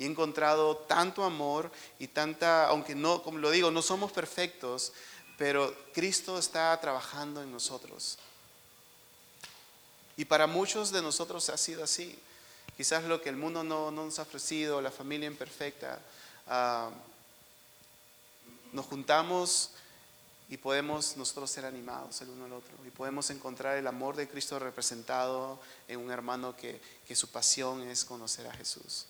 [0.00, 4.94] Y he encontrado tanto amor y tanta, aunque no, como lo digo, no somos perfectos,
[5.36, 8.18] pero Cristo está trabajando en nosotros.
[10.16, 12.18] Y para muchos de nosotros ha sido así.
[12.78, 16.00] Quizás lo que el mundo no, nos ha ofrecido, la familia imperfecta,
[16.46, 16.88] ah,
[18.72, 19.72] nos juntamos
[20.48, 24.28] y podemos nosotros ser animados el uno al otro y podemos encontrar el amor de
[24.28, 26.80] Cristo representado en un hermano que,
[27.14, 29.06] su pasión es conocer a Jesús.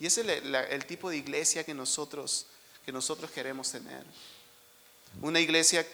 [0.00, 2.46] Y ese es el, tipo de iglesia que nosotros,
[2.84, 4.04] que nosotros queremos tener.
[5.22, 5.86] Una iglesia,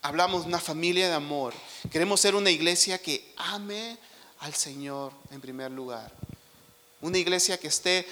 [0.00, 1.52] hablamos de una familia de amor.
[1.90, 3.98] Queremos ser una iglesia que ame
[4.40, 6.12] al Señor en primer lugar.
[7.00, 8.06] Una iglesia que esté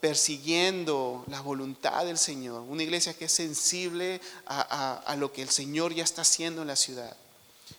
[0.00, 5.94] persiguiendo la voluntad del Señor, una iglesia que es sensible a, lo que el Señor
[5.94, 7.16] ya está haciendo en la ciudad.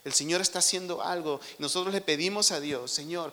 [0.04, 3.32] El Señor está haciendo algo nosotros le pedimos a Dios, Señor,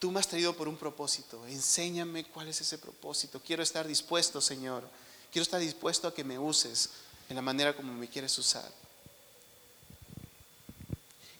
[0.00, 3.40] tú me has traído por un propósito, enséñame cuál es ese propósito.
[3.44, 4.82] Quiero estar dispuesto, Señor,
[5.30, 6.88] quiero estar dispuesto a que me uses
[7.28, 8.68] en la manera como me quieres usar.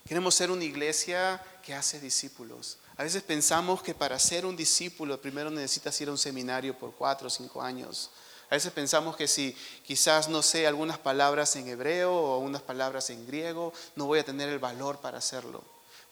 [0.06, 2.76] Queremos ser una iglesia que hace discípulos.
[2.96, 6.92] A veces pensamos que para ser un discípulo primero necesitas ir a un seminario por
[6.92, 8.10] cuatro o cinco años.
[8.50, 13.08] A veces pensamos que si quizás no sé algunas palabras en hebreo o unas palabras
[13.08, 15.62] en griego, no voy a tener el valor para hacerlo.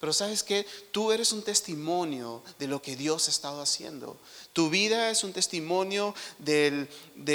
[0.01, 4.17] Pero sabes que tú eres un testimonio de lo que Dios ha estado haciendo.
[4.53, 6.89] Tu vida es un testimonio de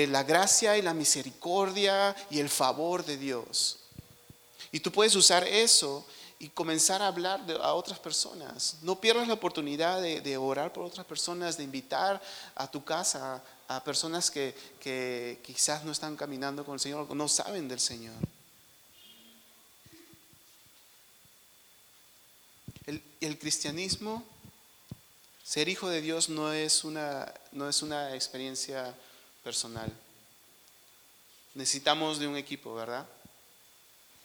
[0.09, 3.77] la gracia y la misericordia y el favor de Dios.
[4.71, 6.05] Y tú puedes usar eso
[6.39, 8.77] y comenzar a hablar a otras personas.
[8.81, 12.21] No pierdas la oportunidad de, orar por otras personas, de invitar
[12.55, 17.67] a tu casa a personas que, quizás no están caminando con el Señor, no saben
[17.67, 18.15] del Señor.
[22.85, 24.23] El, cristianismo,
[25.43, 28.93] ser hijo de Dios no es, una, no es una experiencia
[29.43, 29.91] personal.
[31.53, 33.07] Necesitamos de un equipo, ¿verdad?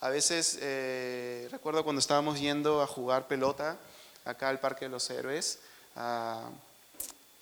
[0.01, 3.79] A veces eh, recuerdo cuando estábamos yendo a jugar pelota
[4.25, 5.61] acá al Parque de los Héroes,
[5.95, 6.51] ah,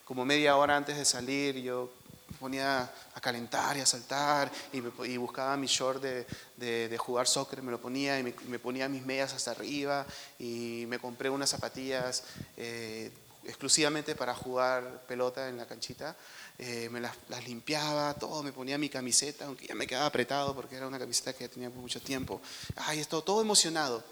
[0.05, 1.90] como media hora antes de salir yo
[2.37, 7.81] ponía a calentar y a saltar y, buscaba mi short de, jugar soccer, me lo
[7.81, 10.07] ponía y me, ponía mis medias hasta arriba
[10.38, 12.25] y me compré unas zapatillas
[12.57, 13.11] eh,
[13.44, 16.16] exclusivamente para jugar pelota en la canchita.
[16.59, 17.14] Eh, me las,
[17.46, 21.33] limpiaba, todo, me ponía mi camiseta, aunque ya me quedaba apretado porque era una camiseta
[21.33, 22.40] que tenía por mucho tiempo.
[22.77, 24.03] Ay, esto, todo emocionado.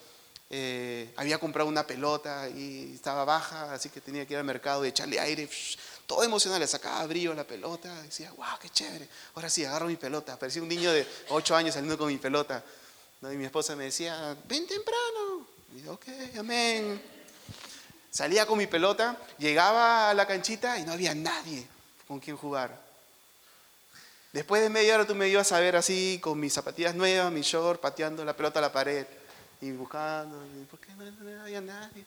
[0.51, 4.85] Eh, había comprado una pelota y estaba baja, así que tenía que ir al mercado
[4.85, 5.49] y echarle aire,
[6.07, 9.87] todo emocionado, le sacaba brillo a la pelota, decía, wow, qué chévere, ahora sí, agarro
[9.87, 10.39] mi pelota.
[10.39, 12.63] Parecía un niño de 8 años saliendo con mi pelota.
[13.23, 15.47] Y mi esposa me decía, ven temprano.
[15.75, 16.07] Y yo, ok,
[16.39, 17.01] amén.
[18.11, 21.67] Salía con mi pelota, llegaba a la canchita y no había nadie
[22.07, 22.81] con quién jugar.
[24.33, 27.43] Después de media hora tú me ibas a ver así con mis zapatillas nuevas, mi
[27.43, 29.07] short, pateando la pelota a la pared
[29.61, 30.39] y buscando,
[30.71, 32.05] ¿por qué no, había nadie?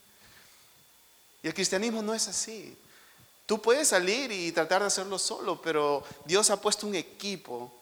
[1.41, 2.77] Y el cristianismo no es así.
[3.47, 7.73] Tú puedes salir y tratar de hacerlo solo, pero Dios ha puesto un equipo,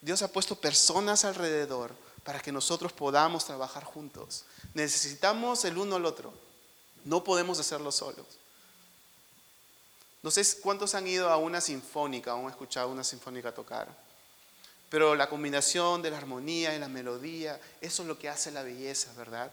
[0.00, 4.44] Dios ha puesto personas alrededor para que nosotros podamos trabajar juntos.
[4.72, 6.32] Necesitamos el uno al otro,
[7.04, 8.24] no podemos hacerlo solos.
[10.22, 13.88] No sé cuántos han ido a una sinfónica o han escuchado una sinfónica tocar.
[14.88, 18.62] Pero la combinación de la armonía y la melodía, eso es lo que hace la
[18.62, 19.50] belleza, ¿verdad?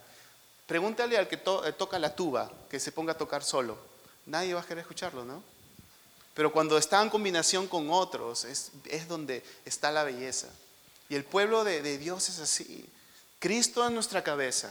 [0.67, 3.75] Pregúntale al que eh, toca la tuba, que se ponga a tocar solo.
[4.29, 5.43] Nadie va a querer escucharlo, ¿no?
[6.35, 8.71] Pero cuando está en combinación con otros, es,
[9.07, 10.47] donde está la belleza.
[11.09, 12.85] Y el pueblo de, Dios es así.
[13.39, 14.69] Cristo en nuestra cabeza,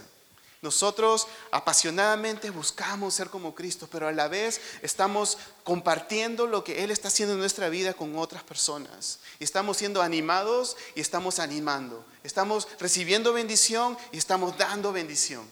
[0.62, 6.90] nosotros apasionadamente buscamos ser como Cristo, pero a la vez estamos compartiendo lo que Él
[6.92, 9.18] está haciendo en nuestra vida con otras personas.
[9.40, 12.04] Y estamos siendo animados y estamos animando.
[12.22, 15.46] Estamos recibiendo bendición y estamos dando bendición.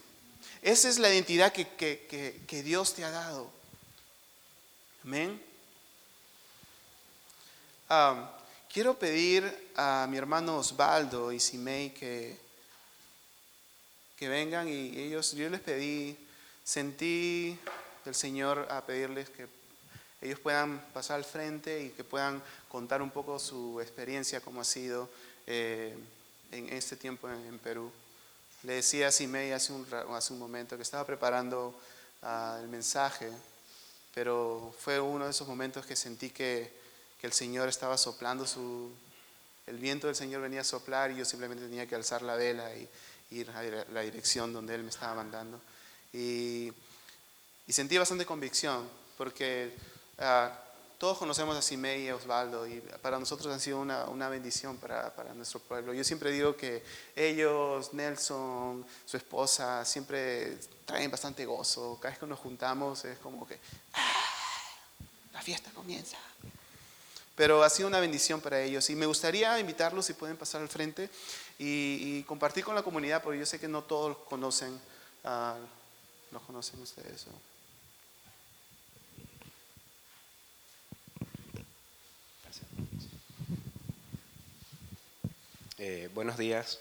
[0.62, 3.55] Esa es la identidad que, Dios te ha dado.
[5.07, 5.40] Amén.
[8.72, 12.36] Quiero pedir a mi hermano Osvaldo y Simei que
[14.16, 16.16] que vengan y ellos, yo les pedí,
[16.64, 17.59] sentí
[18.04, 19.46] del Señor a pedirles que
[20.22, 24.64] ellos puedan pasar al frente y que puedan contar un poco su experiencia, cómo ha
[24.64, 25.09] sido
[25.46, 25.96] eh,
[26.50, 27.92] en este tiempo en, Perú.
[28.62, 31.78] Le decía a Simei hace un, hace un momento que estaba preparando
[32.22, 33.30] ah, el mensaje,
[34.16, 36.72] pero fue uno de esos momentos que sentí que,
[37.20, 38.90] que el Señor estaba soplando su...
[39.66, 42.74] El viento del Señor venía a soplar y yo simplemente tenía que alzar la vela
[42.74, 42.88] y,
[43.30, 43.62] ir a
[43.92, 45.60] la dirección donde Él me estaba mandando.
[46.14, 46.72] Y,
[47.68, 48.88] sentí bastante convicción,
[49.18, 49.76] porque
[50.18, 50.62] ah,
[50.99, 54.76] todos conocemos a Simei y a Osvaldo, y para nosotros han sido una, una bendición
[54.78, 55.92] para, para, nuestro pueblo.
[55.92, 56.82] Yo siempre digo que
[57.14, 61.99] ellos, Nelson, su esposa, siempre traen bastante gozo.
[62.01, 63.59] Cada vez que nos juntamos es como que,
[63.92, 64.26] ¡ah!
[65.34, 66.16] la fiesta comienza.
[67.34, 70.70] Pero ha sido una bendición para ellos y me gustaría invitarlos si pueden pasar al
[70.70, 71.11] frente
[71.59, 74.72] y, compartir con la comunidad, porque yo sé que no todos conocen,
[75.24, 77.26] uh, lo conocen ustedes.
[85.78, 86.80] Eh, buenos días.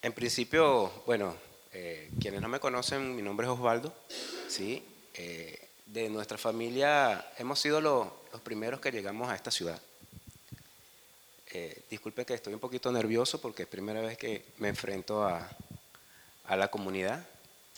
[0.00, 1.34] En principio, bueno,
[1.72, 3.92] eh, quienes no me conocen, mi nombre es Osvaldo,
[4.48, 4.84] ¿sí?
[5.14, 8.12] Eh, de nuestra familia hemos sido los
[8.44, 9.80] primeros que llegamos a esta ciudad.
[11.90, 15.48] disculpe que estoy un poquito nervioso porque es primera vez que me enfrento a,
[16.46, 17.26] a la comunidad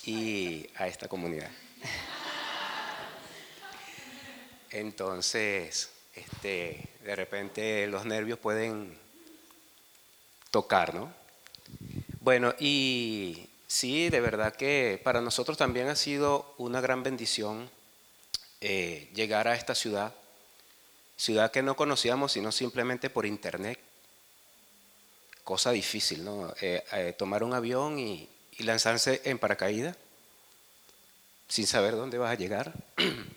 [0.05, 1.51] y a esta comunidad.
[4.79, 8.99] Entonces, este, de repente los nervios pueden
[10.51, 11.13] tocar, ¿no?
[12.21, 17.71] Bueno, y sí, de verdad que para nosotros también ha sido una gran bendición
[18.61, 20.15] eh, llegar a esta ciudad,
[21.17, 23.79] ciudad que no conocíamos sino simplemente por internet.
[25.43, 26.53] Cosa difícil, ¿no?
[26.61, 29.97] Eh, eh, tomar un avión y, y lanzarse en paracaídas
[31.49, 32.75] sin saber dónde vas a llegar,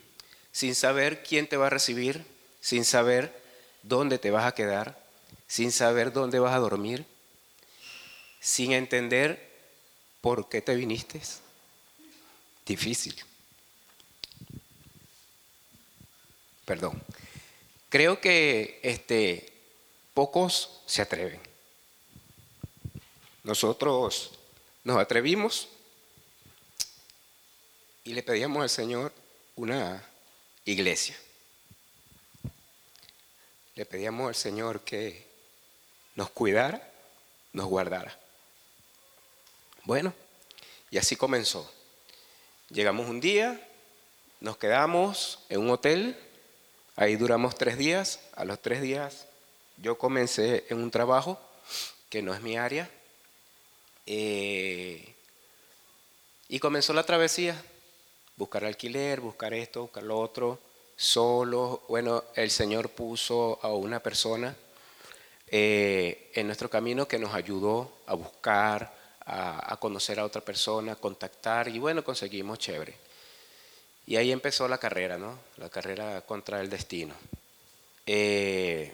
[0.52, 2.24] sin saber quién te va a recibir,
[2.60, 3.40] sin saber
[3.82, 5.02] dónde te vas a quedar,
[5.46, 7.04] sin saber dónde vas a dormir,
[8.40, 9.50] sin entender
[10.20, 11.20] por qué te viniste.
[12.66, 13.16] Difícil.
[16.64, 17.02] Perdón.
[17.88, 19.52] Creo que este,
[20.14, 21.40] pocos se atreven.
[23.42, 24.32] Nosotros
[24.84, 25.68] nos atrevimos
[28.04, 29.12] y le pedíamos al Señor
[29.56, 30.09] una
[30.72, 31.16] iglesia
[33.80, 35.26] le pedíamos al Señor que
[36.14, 36.86] nos cuidara,
[37.54, 38.14] nos guardara.
[39.84, 40.12] Bueno,
[40.90, 41.72] y así comenzó.
[42.68, 43.66] Llegamos un día,
[44.40, 46.14] nos quedamos en un hotel,
[46.94, 49.26] ahí duramos tres días, a los tres días
[49.78, 51.40] yo comencé en un trabajo
[52.10, 52.90] que no es mi área,
[54.04, 55.14] eh,
[56.48, 57.58] y comenzó la travesía,
[58.40, 60.58] buscar alquiler, buscar esto, buscar lo otro,
[60.96, 61.82] solo.
[61.88, 64.56] Bueno, el Señor puso a una persona
[65.46, 68.90] eh, en nuestro camino que nos ayudó a buscar,
[69.26, 72.94] a, conocer a otra persona, a contactar y bueno, conseguimos chévere.
[74.06, 75.38] Y ahí empezó la carrera, ¿no?
[75.58, 77.14] La carrera contra el destino.
[78.06, 78.90] Eh,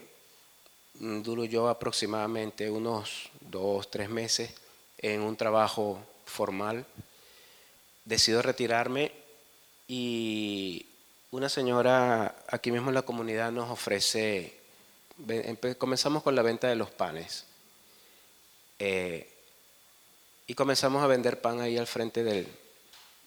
[0.94, 4.50] duro yo aproximadamente unos dos, tres meses
[4.98, 6.84] en un trabajo formal.
[8.04, 9.25] Decido retirarme
[9.88, 10.86] y
[11.30, 14.54] una señora aquí mismo en la comunidad nos ofrece,
[15.78, 17.44] comenzamos con la venta de los panes.
[18.78, 19.28] Eh,
[20.46, 22.46] y comenzamos a vender pan ahí al frente del,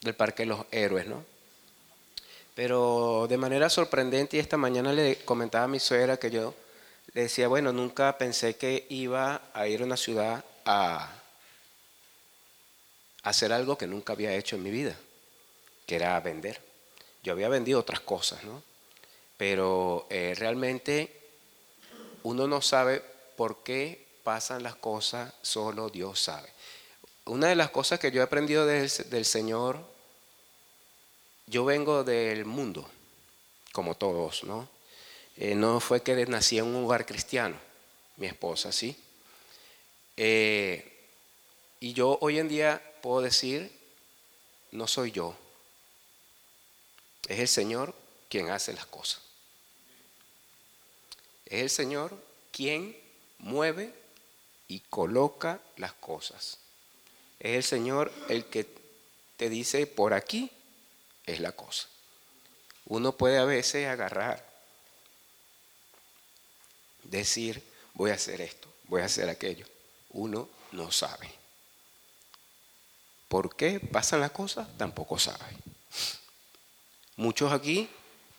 [0.02, 1.24] del Parque de los Héroes, ¿no?
[2.56, 6.54] Pero de manera sorprendente, y esta mañana le comentaba a mi suegra que yo
[7.14, 11.14] le decía, bueno, nunca pensé que iba a ir a una ciudad a
[13.24, 14.96] hacer algo que nunca había hecho en mi vida,
[15.90, 16.62] que era vender.
[17.24, 18.62] Yo había vendido otras cosas, ¿no?
[19.38, 21.20] Pero eh, realmente
[22.22, 23.02] uno no sabe
[23.36, 26.48] por qué pasan las cosas, solo Dios sabe.
[27.26, 29.84] Una de las cosas que yo he aprendido del, Señor,
[31.48, 32.88] yo vengo del mundo,
[33.72, 34.70] como todos, ¿no?
[35.38, 37.56] Eh, no fue que nací en un hogar cristiano,
[38.18, 38.96] mi esposa, sí.
[40.18, 41.08] Eh,
[41.80, 43.72] y yo hoy en día puedo decir,
[44.72, 45.36] no soy yo,
[47.28, 47.96] es el Señor
[48.30, 49.22] quien hace las cosas.
[51.46, 52.18] Es el Señor
[52.52, 52.98] quien
[53.40, 53.94] mueve
[54.68, 56.60] y coloca las cosas.
[57.40, 58.68] Es el Señor el que
[59.38, 60.52] te dice por aquí
[61.26, 61.88] es la cosa.
[62.86, 64.46] Uno puede a veces agarrar,
[67.04, 67.64] decir
[67.94, 69.66] voy a hacer esto, voy a hacer aquello.
[70.12, 71.32] Uno no sabe.
[73.28, 74.68] ¿Por qué pasan las cosas?
[74.78, 75.56] Tampoco sabe.
[77.20, 77.90] Muchos aquí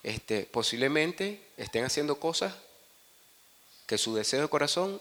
[0.02, 2.54] este, posiblemente estén haciendo cosas
[3.86, 4.98] que su deseo de corazón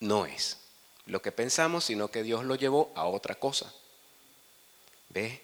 [0.00, 0.58] no es
[1.06, 3.72] lo que pensamos, sino que Dios lo llevó a otra cosa.
[5.10, 5.40] ¿Ve?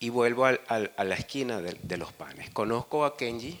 [0.00, 0.56] Y vuelvo a
[1.04, 2.50] la esquina de, los panes.
[2.50, 3.60] Conozco a Kenji,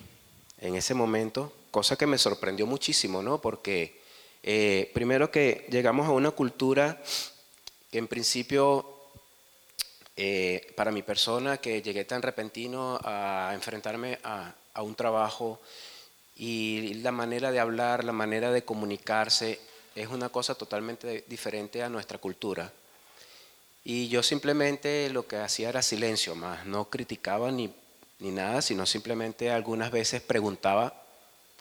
[0.58, 3.40] en ese momento, cosa que me sorprendió muchísimo, ¿no?
[3.40, 4.00] Porque
[4.42, 7.00] eh, primero que llegamos a una cultura
[7.92, 8.99] que en principio,
[10.22, 15.58] eh, para mi persona, que llegué tan repentino a enfrentarme a, a un trabajo
[16.36, 19.58] y la manera de hablar, la manera de comunicarse,
[19.94, 22.70] es una cosa totalmente diferente a nuestra cultura.
[23.82, 27.72] Y yo simplemente lo que hacía era silencio, más no criticaba ni,
[28.18, 31.02] ni nada, sino simplemente algunas veces preguntaba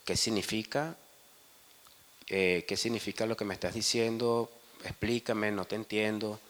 [0.04, 0.98] qué significa,
[2.28, 4.52] eh, qué significa lo que me estás diciendo,
[4.84, 6.42] explícame, no te entiendo.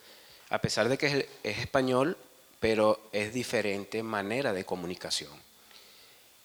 [0.49, 2.17] A pesar de que es, es español,
[2.59, 5.31] pero es diferente manera de comunicación.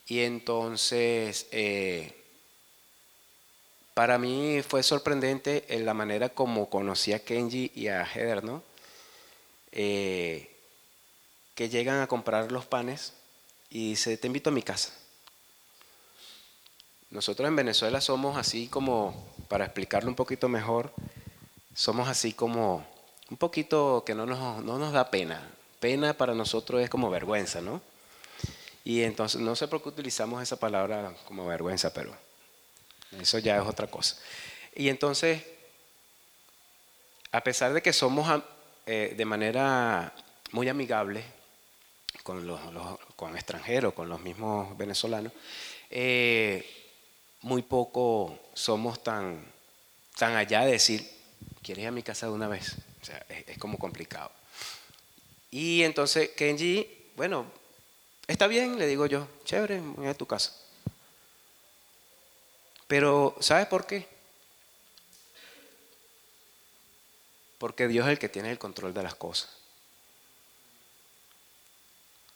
[0.07, 2.15] Y entonces, eh,
[3.95, 8.63] para mí fue sorprendente en la manera como conocí a Kenji y a Heather, ¿no?
[9.73, 10.51] Eh,
[11.55, 13.13] que llegan a comprar los panes
[13.71, 14.93] y dice, te invito a mi casa.
[17.11, 20.93] Nosotros en Venezuela somos así como, para explicarlo un poquito mejor,
[21.75, 22.85] somos así como
[23.35, 25.43] un poquito que no nos, no nos da pena.
[25.81, 27.83] Pena para nosotros es como vergüenza, ¿no?
[28.85, 32.17] Y entonces, no sé por qué utilizamos esa palabra como vergüenza, pero
[33.21, 34.15] eso ya es otra cosa.
[34.77, 35.43] Y entonces,
[37.33, 38.41] a pesar de que somos
[38.87, 40.15] eh, de manera
[40.53, 41.25] muy amigable
[42.23, 42.61] con los,
[43.35, 45.33] extranjeros, con los mismos venezolanos,
[45.91, 46.65] eh,
[47.43, 49.45] muy poco somos tan,
[50.19, 51.11] tan allá de decir,
[51.65, 52.77] ¿quieres ir a mi casa de una vez?
[53.05, 54.33] O sea, es, como complicado.
[55.51, 57.45] Y entonces Kenji, bueno,
[58.27, 60.53] está bien, le digo yo, chévere, voy a tu casa.
[62.87, 64.09] Pero, ¿sabes por qué?
[67.59, 69.51] Porque Dios es el que tiene el control de las cosas.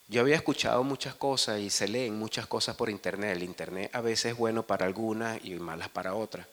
[0.08, 3.34] Yo había escuchado muchas cosas y se leen muchas cosas por internet.
[3.34, 6.46] El internet a veces es bueno para algunas y malas para otras.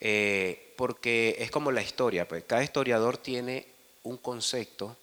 [0.00, 3.66] Eh, porque es como la historia, pues cada historiador tiene
[4.04, 4.96] un concepto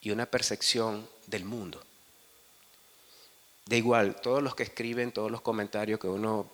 [0.00, 1.82] y una percepción del mundo.
[3.66, 6.50] De igual, todos los que escriben, todos los comentarios que uno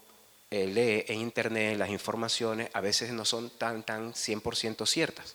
[0.51, 5.35] eh, lee en internet, las informaciones, a veces no son tan, tan 100% ciertas.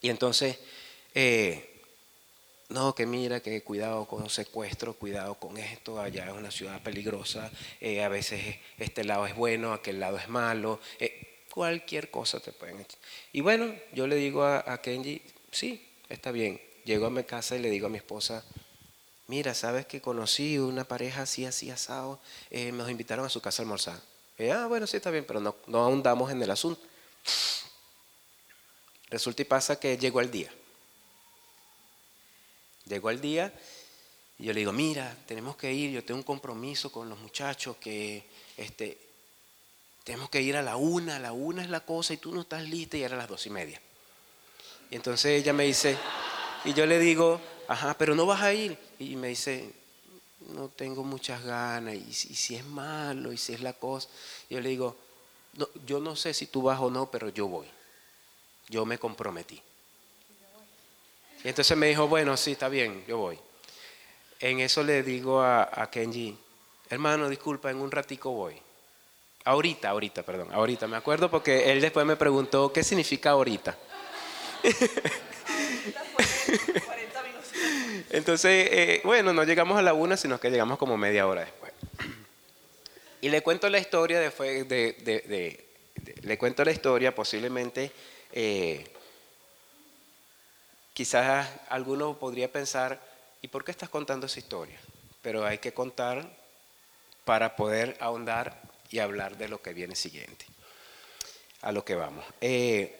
[0.00, 0.58] Y entonces,
[1.14, 1.71] eh,
[2.72, 7.50] no, que mira, que cuidado con secuestro, cuidado con esto, allá es una ciudad peligrosa,
[7.80, 10.80] eh, a veces este lado es bueno, aquel lado es malo,
[11.52, 12.98] cualquier cosa te pueden echar.
[13.32, 16.60] Y bueno, yo le digo a, Kenji, sí, está bien.
[16.84, 18.44] Llego a mi casa y le digo a mi esposa,
[19.28, 22.20] mira, sabes que conocí una pareja así, así, asado,
[22.50, 24.00] eh, nos invitaron a su casa a almorzar.
[24.52, 26.80] ah, bueno, sí, está bien, pero no, no ahondamos en el asunto.
[29.10, 30.50] Resulta y pasa que llegó el día.
[32.86, 33.52] Llegó el día
[34.38, 37.76] y yo le digo, mira, tenemos que ir, yo tengo un compromiso con los muchachos
[37.76, 38.24] que
[38.56, 38.98] este,
[40.04, 42.68] tenemos que ir a la una, la una es la cosa y tú no estás
[42.68, 43.80] lista y era a las dos y media.
[44.90, 45.96] Y entonces ella me dice,
[46.64, 48.76] y yo le digo, ajá, pero no vas a ir.
[48.98, 49.72] Y me dice,
[50.50, 54.08] no tengo muchas ganas, y, si es malo, y si es la cosa.
[54.50, 54.96] yo le digo,
[55.54, 57.66] no, yo no sé si tú vas o no, pero yo voy.
[58.68, 59.60] Yo me comprometí.
[61.44, 63.38] Y entonces me dijo, bueno, sí, está bien, yo voy.
[64.40, 66.36] En eso le digo a, Kenji,
[66.90, 68.54] hermano, disculpa, en un ratico voy.
[69.44, 73.76] Ahorita, ahorita, perdón, ahorita, me acuerdo porque él después me preguntó, ¿qué significa ahorita?
[78.10, 81.72] Entonces, eh, bueno, no llegamos a la una, sino que llegamos como media hora después.
[83.20, 84.30] Y le cuento la historia, de,
[84.64, 85.64] de,
[86.22, 87.92] le cuento la historia, posiblemente,
[88.32, 88.84] eh,
[90.94, 93.00] quizás alguno podría pensar,
[93.40, 94.78] ¿y por qué estás contando esa historia?
[95.22, 96.28] Pero hay que contar
[97.24, 100.44] para poder ahondar y hablar de lo que viene siguiente,
[101.62, 102.24] a lo que vamos.
[102.40, 102.98] Eh,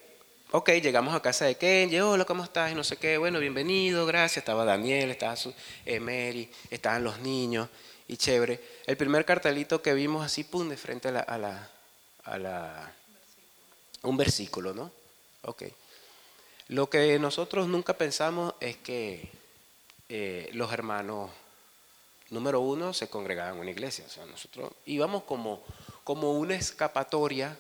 [0.55, 2.71] Ok, llegamos a casa de Kenji, hola, ¿cómo estás?
[2.71, 4.37] Y no sé qué, bueno, bienvenido, gracias.
[4.37, 5.55] Estaba Daniel, estaba su,
[5.87, 7.71] eh, Mary, estaban los niños,
[8.07, 8.61] y chévere.
[8.87, 11.71] El primer cartelito que vimos así, pum, de frente a la, a la,
[12.25, 12.93] a la
[14.03, 14.93] un versículo, ¿no?
[15.41, 15.63] Ok.
[16.73, 19.29] Lo que nosotros nunca pensamos es que
[20.09, 21.31] eh, los hermanos,
[22.31, 24.07] número uno, se congregaban en una iglesia.
[24.07, 25.63] O sea, nosotros íbamos como,
[26.03, 27.59] como una escapatoria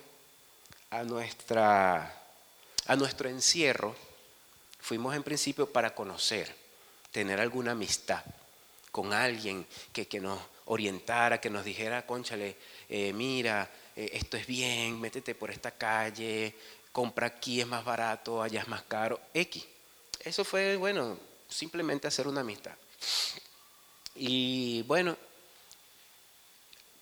[0.89, 2.23] a nuestra
[2.87, 3.95] a nuestro encierro,
[4.81, 6.55] fuimos en principio para conocer,
[7.11, 8.25] tener alguna amistad
[8.91, 12.57] con alguien que, nos orientara, que nos dijera, conchale,
[12.89, 16.55] eh, mira, eh, esto es bien, métete por esta calle,
[16.93, 19.64] compra aquí es más barato, allá es más caro, X.
[20.20, 21.18] Eso fue, bueno,
[21.49, 22.74] simplemente hacer una amistad.
[24.14, 25.16] Y bueno,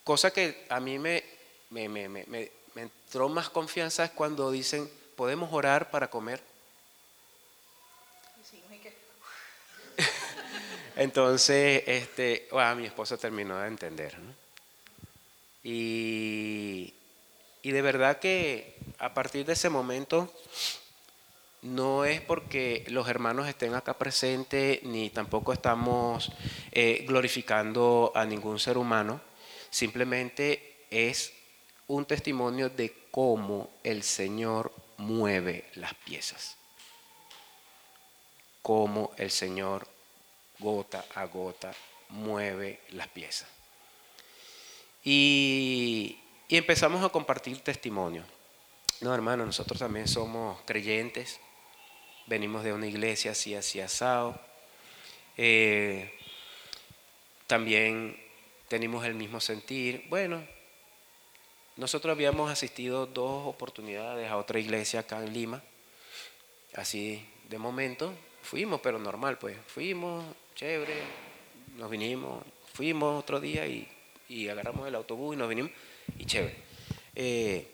[0.05, 1.23] cosa que a mí me,
[1.71, 6.41] me, me, me, me entró más confianza es cuando dicen, podemos orar para comer.
[10.97, 14.19] Entonces, este, bueno, mi esposa terminó de entender.
[14.19, 14.35] ¿no?
[15.63, 16.95] Y,
[17.63, 20.33] y de verdad que a partir de ese momento
[21.63, 26.33] no es porque los hermanos estén acá presentes, ni tampoco estamos
[26.73, 29.21] eh, glorificando a ningún ser humano,
[29.71, 31.33] simplemente es
[31.87, 36.57] un testimonio de cómo el Señor mueve las piezas,
[38.63, 39.87] cómo el Señor
[40.59, 41.73] gota a gota
[42.11, 43.49] mueve las piezas.
[45.03, 46.19] Y,
[46.51, 48.25] y empezamos a compartir testimonio.
[49.01, 51.39] No, hermano, nosotros también somos creyentes,
[52.27, 54.39] venimos de una iglesia así, así asado.
[55.37, 56.13] Eh,
[57.47, 58.21] también
[58.67, 60.05] tenemos el mismo sentir.
[60.09, 60.45] Bueno,
[61.77, 65.63] nosotros habíamos asistido dos oportunidades a otra iglesia acá en Lima,
[66.75, 68.13] así de momento.
[68.43, 69.57] Fuimos, pero normal, pues.
[69.69, 70.25] Fuimos,
[70.57, 71.01] chévere,
[71.77, 72.45] nos vinimos,
[72.75, 73.89] fuimos otro día y,
[74.29, 75.71] y agarramos el autobús y nos vinimos,
[76.19, 76.63] y chévere.
[77.15, 77.71] Eh,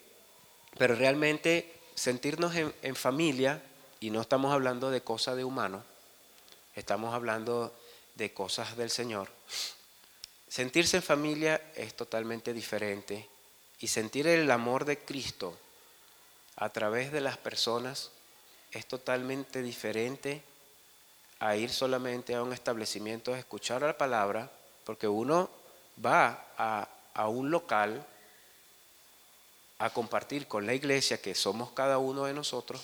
[0.78, 3.62] pero realmente sentirnos en, familia,
[4.00, 5.82] y no estamos hablando de cosas de humano,
[6.74, 7.74] estamos hablando
[8.14, 9.28] de cosas del Señor.
[10.48, 13.28] Sentirse en familia es totalmente diferente
[13.80, 15.58] y sentir el amor de Cristo
[16.56, 18.10] a través de las personas
[18.70, 20.42] es totalmente diferente
[21.38, 24.50] a ir solamente a un establecimiento a escuchar la palabra,
[24.84, 25.50] porque uno
[26.04, 28.06] va a, a un local
[29.78, 32.82] a compartir con la iglesia, que somos cada uno de nosotros,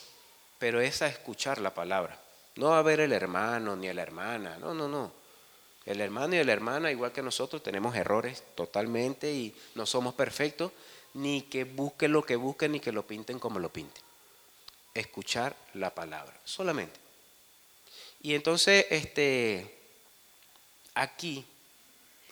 [0.59, 2.21] pero es a escuchar la palabra.
[2.57, 5.13] No a ver el hermano ni a la hermana, no, no, no.
[5.85, 10.71] El hermano y la hermana, igual que nosotros, tenemos errores totalmente y no somos perfectos,
[11.15, 14.03] ni que busquen lo que busquen ni que lo pinten como lo pinten.
[14.95, 17.01] Escuchar la palabra, solamente.
[18.21, 19.79] Y entonces, este,
[20.95, 21.45] aquí,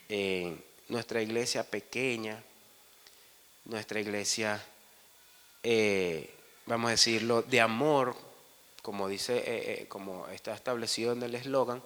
[0.08, 2.42] en nuestra iglesia pequeña,
[3.70, 4.60] nuestra iglesia,
[5.62, 6.34] eh,
[6.66, 8.16] vamos a decirlo, de amor,
[8.82, 11.80] como dice, eh, eh, como está establecido en el eslogan,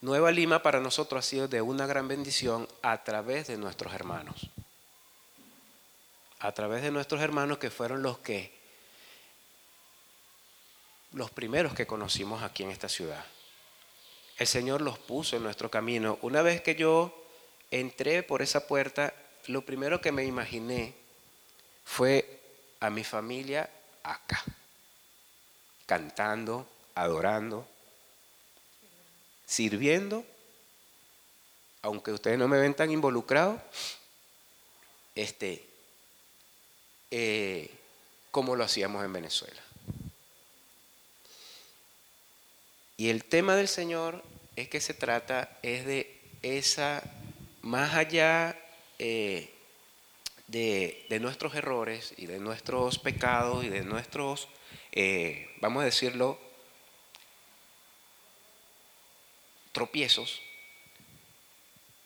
[0.00, 4.50] Nueva Lima para nosotros ha sido de una gran bendición a través de nuestros hermanos.
[6.40, 8.60] A través de nuestros hermanos que fueron los que
[11.12, 13.24] los primeros que conocimos aquí en esta ciudad.
[14.38, 16.18] El Señor los puso en nuestro camino.
[16.22, 17.14] Una vez que yo
[17.70, 19.14] entré por esa puerta,
[19.46, 20.94] lo primero que me imaginé
[21.84, 22.40] fue
[22.80, 23.68] a mi familia
[24.02, 24.42] acá,
[25.86, 27.66] cantando, adorando,
[29.46, 30.24] sirviendo,
[31.82, 33.60] aunque ustedes no me ven tan involucrado,
[35.14, 35.64] este,
[37.10, 37.70] eh,
[38.30, 39.60] como lo hacíamos en Venezuela.
[42.96, 44.22] Y el tema del Señor
[44.56, 47.02] es que se trata es de esa,
[47.60, 48.56] más allá
[48.98, 49.52] eh,
[50.46, 54.48] de, de, nuestros errores y de nuestros pecados y de nuestros,
[54.92, 56.38] eh, vamos a decirlo,
[59.72, 60.42] tropiezos,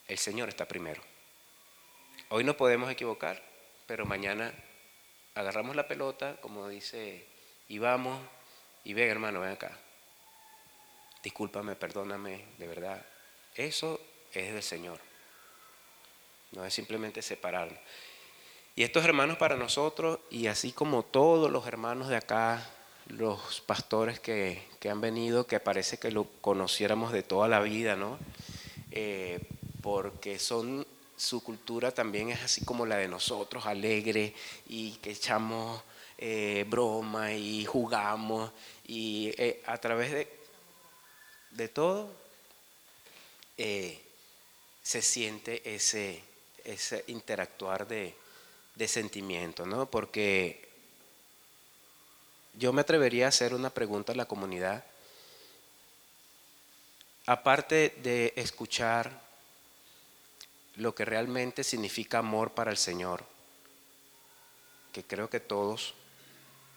[0.09, 1.03] el Señor está primero.
[2.29, 3.43] Hoy no podemos equivocar,
[3.87, 4.53] pero mañana
[5.35, 7.27] agarramos la pelota, como dice,
[7.69, 8.21] y vamos,
[8.85, 9.77] y ven hermano, ven acá
[11.27, 13.05] discúlpame, perdóname, de verdad.
[13.57, 14.01] Eso
[14.33, 15.01] es del Señor.
[16.57, 17.79] No es simplemente separarnos.
[18.75, 22.67] Y estos hermanos para nosotros, y así como todos los hermanos de acá,
[23.09, 27.95] los pastores que, que han venido, que parece que lo conociéramos de toda la vida,
[27.95, 28.19] ¿no?
[28.91, 29.39] Eh,
[29.83, 30.87] porque son,
[31.19, 34.33] su cultura también es así como la de nosotros, alegre,
[34.67, 35.83] y que echamos
[36.17, 38.51] eh, broma y jugamos,
[38.87, 40.29] y eh, a través de,
[41.51, 42.11] de todo,
[44.83, 46.23] se siente ese,
[46.67, 48.15] ese interactuar de,
[48.75, 49.87] de sentimiento, ¿no?
[49.91, 50.69] Porque
[52.55, 54.85] yo me atrevería a hacer una pregunta a la comunidad.
[57.27, 59.23] Aparte de escuchar
[60.77, 63.25] lo que realmente significa amor para el Señor,
[64.93, 65.95] que creo que todos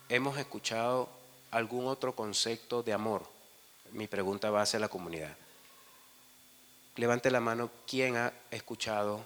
[0.07, 1.09] hemos escuchado
[1.51, 3.27] algún otro concepto de amor
[3.91, 5.35] mi pregunta va hacia la comunidad.
[6.95, 9.25] Levante la mano quién ha escuchado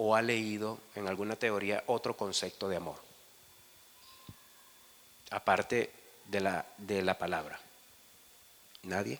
[0.00, 2.96] o ha leído en alguna teoría otro concepto de amor,
[5.30, 5.90] aparte
[6.26, 7.58] de la, de la palabra.
[8.84, 9.18] ¿Nadie?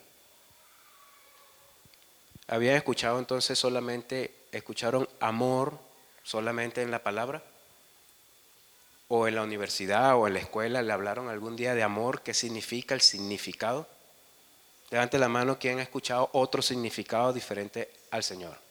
[2.47, 5.77] Habían escuchado entonces solamente escucharon amor
[6.23, 7.43] solamente en la palabra?
[9.09, 12.21] ¿O en la universidad o en la escuela le hablaron algún día de amor?
[12.21, 13.85] ¿Qué significa el significado?
[14.91, 18.68] Levante la mano quien ha escuchado otro significado diferente al Señor.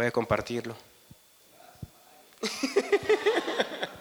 [0.00, 0.74] Puede compartirlo.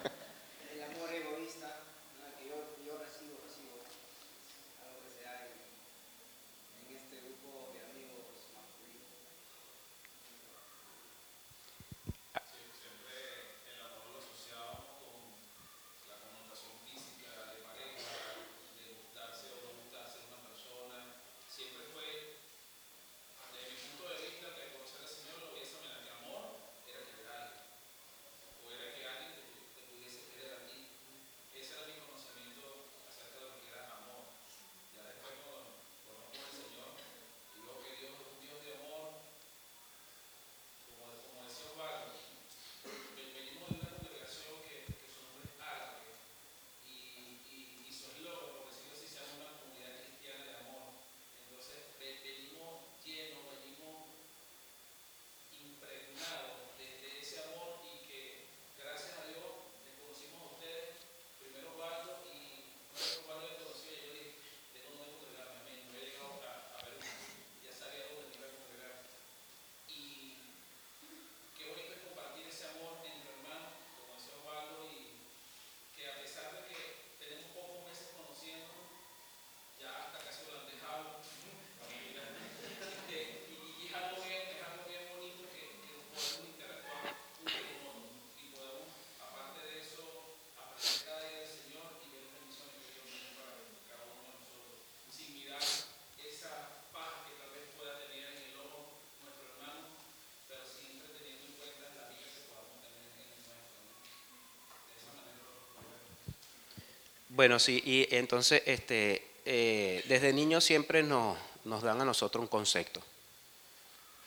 [107.40, 112.50] Bueno, sí, y entonces este, eh, desde niños siempre nos, nos, dan a nosotros un
[112.50, 113.02] concepto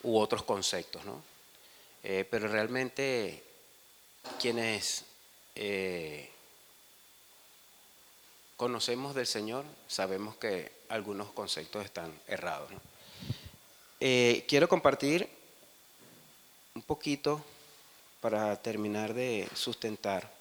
[0.02, 1.22] u otros conceptos, ¿no?
[2.04, 3.42] Eh, pero realmente
[4.40, 5.04] quienes
[5.56, 6.30] eh,
[8.56, 12.70] conocemos del Señor sabemos que algunos conceptos están errados.
[12.70, 12.80] ¿no?
[14.00, 15.28] quiero compartir
[16.74, 17.44] un poquito
[18.22, 20.32] para terminar de sustentar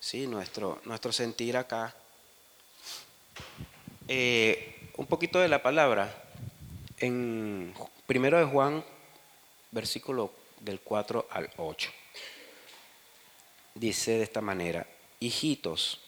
[0.00, 0.26] ¿sí?
[0.26, 1.94] nuestro, nuestro sentir acá.
[4.06, 6.24] Eh, un poquito de la palabra.
[6.98, 7.74] En
[8.06, 8.84] primero de Juan,
[9.70, 11.90] versículo del 4 al 8.
[13.74, 14.86] Dice de esta manera,
[15.20, 16.00] hijitos,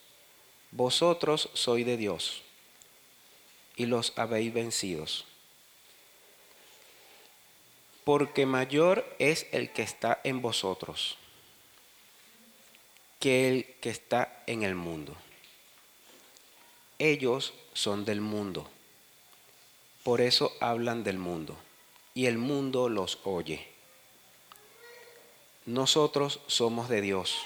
[0.72, 2.42] vosotros sois de Dios
[3.76, 5.26] y los habéis vencidos.
[8.02, 11.19] Porque mayor es el que está en vosotros
[13.20, 15.14] que el que está en el mundo.
[16.98, 18.66] Ellos son del mundo,
[20.02, 21.54] por eso hablan del mundo,
[22.14, 23.68] y el mundo los oye.
[25.66, 27.36] Nosotros somos de Dios.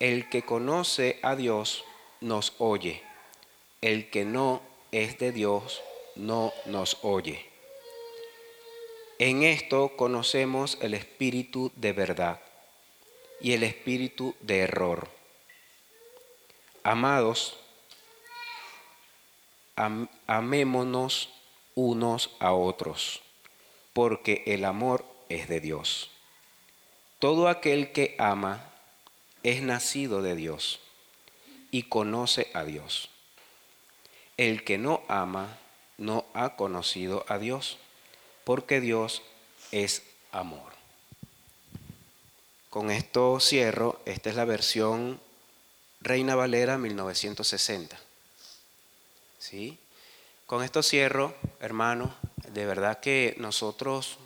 [0.00, 1.84] El que conoce a Dios
[2.20, 3.02] nos oye.
[3.80, 5.80] El que no es de Dios
[6.16, 7.46] no nos oye.
[9.20, 12.40] En esto conocemos el espíritu de verdad
[13.40, 15.08] y el espíritu de error.
[16.82, 17.58] Amados,
[20.26, 21.30] amémonos
[21.74, 23.22] unos a otros,
[23.92, 26.10] porque el amor es de Dios.
[27.18, 28.64] Todo aquel que ama
[29.42, 30.80] es nacido de Dios
[31.70, 33.10] y conoce a Dios.
[34.36, 35.58] El que no ama
[35.98, 37.78] no ha conocido a Dios,
[38.44, 39.22] porque Dios
[39.70, 40.69] es amor.
[42.70, 45.20] Con esto cierro, esta es la versión
[46.00, 47.98] Reina Valera 1960.
[49.40, 49.76] ¿Sí?
[50.46, 52.14] Con esto cierro, hermano,
[52.48, 54.18] de verdad que nosotros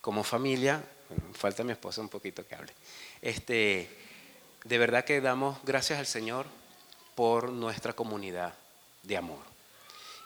[0.00, 0.82] como familia,
[1.34, 2.72] falta mi esposa un poquito que hable,
[3.20, 3.90] este,
[4.64, 6.46] de verdad que damos gracias al Señor
[7.14, 8.54] por nuestra comunidad
[9.02, 9.42] de amor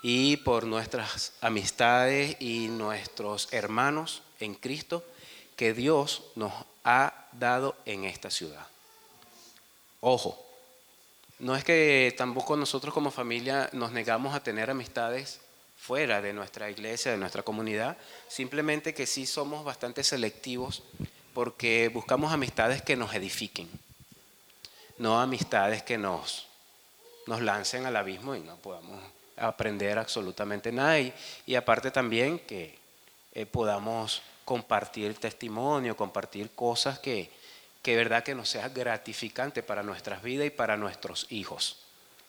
[0.01, 5.05] y por nuestras amistades y nuestros hermanos en Cristo
[5.59, 6.53] que Dios nos
[6.85, 8.65] ha dado en esta ciudad.
[10.01, 10.41] Ojo,
[11.41, 15.41] no es que tampoco nosotros como familia nos negamos a tener amistades
[15.77, 17.97] fuera de nuestra iglesia, de nuestra comunidad,
[18.29, 20.85] simplemente que sí somos bastante selectivos
[21.35, 23.69] porque buscamos amistades que nos edifiquen,
[24.97, 26.47] no amistades que nos,
[27.27, 29.03] nos lancen al abismo y no podamos
[29.37, 31.01] aprender absolutamente nada.
[31.01, 31.13] Y,
[31.47, 32.79] y aparte también que
[33.33, 37.31] eh, podamos compartir testimonio, compartir cosas que,
[37.83, 41.77] que verdad que nos sea gratificante para nuestras vidas y para nuestros hijos,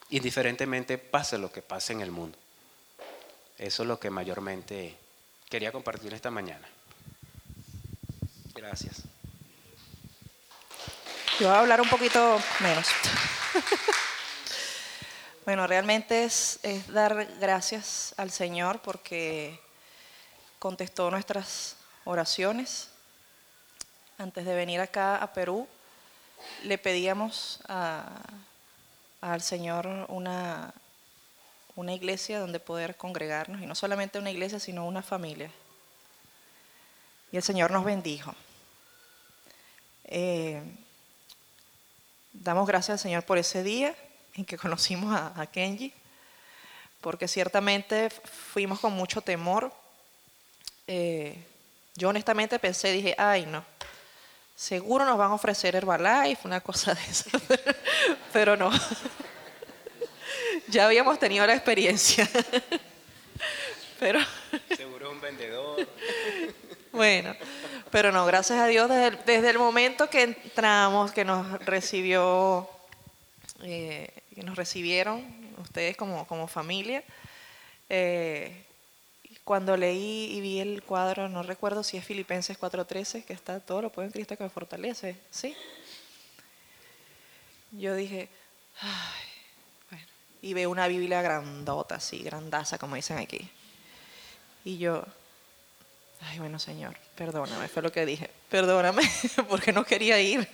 [0.09, 2.37] indiferentemente pase lo que pase en el mundo.
[3.57, 4.97] Eso es lo que mayormente
[5.49, 6.67] quería compartir esta mañana.
[8.53, 9.03] Gracias.
[11.39, 12.85] Yo voy a hablar un poquito menos.
[15.45, 19.57] bueno, realmente es, es, dar gracias al Señor porque
[20.59, 21.78] contestó nuestras
[22.09, 22.89] oraciones.
[24.17, 25.67] Antes de venir acá a Perú,
[26.63, 27.59] le pedíamos
[29.21, 30.73] al Señor una,
[31.75, 35.51] una iglesia donde poder congregarnos, y no solamente una iglesia, sino una familia.
[37.31, 38.33] Y el Señor nos bendijo.
[40.05, 40.63] Eh,
[42.33, 43.95] damos gracias al Señor por ese día
[44.33, 45.93] en que conocimos a, a, Kenji,
[47.01, 49.71] porque ciertamente fuimos con mucho temor.
[50.87, 51.45] Eh,
[51.99, 53.63] yo honestamente pensé, dije, ay no,
[54.55, 57.29] seguro nos van a ofrecer Herbalife, una cosa de esa,
[58.33, 58.71] pero no.
[60.69, 62.27] ya habíamos tenido la experiencia.
[63.99, 64.19] pero
[64.75, 65.87] seguro un vendedor.
[66.93, 67.35] bueno,
[67.91, 72.69] pero no, gracias a Dios, desde el, desde el momento que entramos, que nos recibió,
[73.61, 77.03] eh, que nos recibieron ustedes como, como familia,
[77.89, 78.68] eh,
[79.49, 83.81] cuando leí y vi el cuadro, no recuerdo si es Filipenses 4:13, que está todo
[83.81, 85.55] lo puedo en Cristo que me fortalece, ¿sí?
[87.71, 88.29] Yo dije,
[88.79, 89.27] ay,
[89.89, 90.05] bueno,
[90.43, 93.49] y veo una Biblia grandota, así, grandaza, como dicen aquí.
[94.63, 95.03] Y yo,
[96.21, 99.01] ay, bueno, Señor, perdóname, fue lo que dije, perdóname,
[99.49, 100.47] porque no quería ir.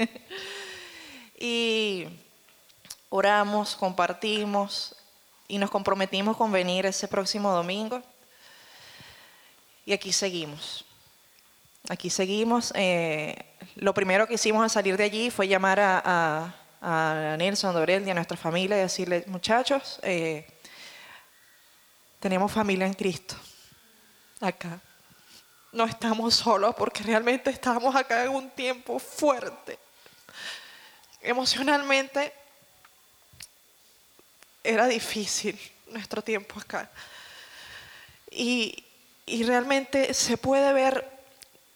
[1.38, 2.08] y
[3.10, 4.96] oramos, compartimos
[5.50, 8.02] y nos comprometimos con venir ese próximo domingo.
[9.86, 10.86] Y aquí seguimos.
[11.90, 12.74] Aquí seguimos.
[12.76, 13.36] Eh,
[13.76, 18.08] lo primero que hicimos al salir de allí fue llamar a, a, a Nelson Dorel
[18.08, 20.48] y a nuestra familia y decirle, muchachos, eh,
[22.20, 23.36] tenemos familia en Cristo.
[24.42, 24.80] Acá.
[25.72, 29.78] No estamos solos porque realmente estamos acá en un tiempo fuerte.
[31.22, 32.34] Emocionalmente
[34.64, 36.90] era difícil nuestro tiempo acá.
[38.32, 38.85] Y,
[39.26, 41.09] y realmente se puede ver,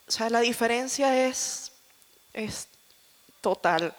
[0.07, 1.71] o sea, la diferencia es,
[2.33, 2.67] es
[3.41, 3.95] total.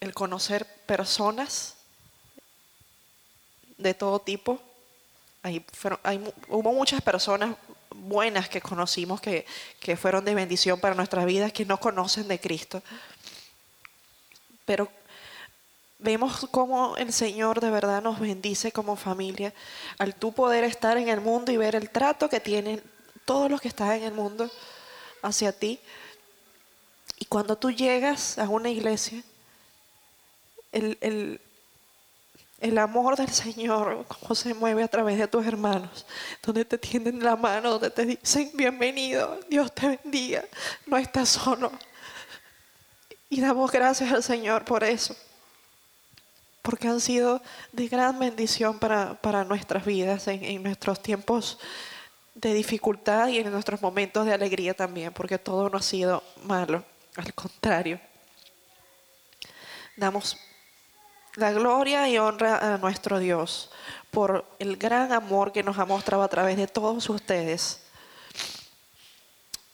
[0.00, 1.74] El conocer personas
[3.76, 4.60] de todo tipo.
[5.42, 5.64] Hay,
[6.02, 7.56] hay, hubo muchas personas
[7.90, 9.46] buenas que conocimos que,
[9.80, 12.82] que fueron de bendición para nuestras vidas, que no conocen de Cristo.
[14.64, 14.90] Pero
[15.98, 19.54] vemos cómo el Señor de verdad nos bendice como familia
[19.98, 22.82] al tú poder estar en el mundo y ver el trato que tienen
[23.24, 24.50] todos los que están en el mundo
[25.22, 25.80] hacia ti.
[27.18, 29.22] Y cuando tú llegas a una iglesia,
[30.70, 31.40] el, el,
[32.60, 36.04] el amor del Señor, cómo se mueve a través de tus hermanos,
[36.42, 40.44] donde te tienden la mano, donde te dicen bienvenido, Dios te bendiga,
[40.84, 41.72] no estás solo.
[43.30, 45.16] Y damos gracias al Señor por eso
[46.66, 47.40] porque han sido
[47.70, 51.60] de gran bendición para, para nuestras vidas en, nuestros tiempos
[52.34, 56.84] de dificultad y en nuestros momentos de alegría también, porque todo no ha sido malo,
[57.14, 58.00] al contrario.
[59.96, 60.36] Damos
[61.36, 63.70] la gloria y honra a nuestro Dios
[64.10, 67.80] por el gran amor que nos ha mostrado a través de todos ustedes.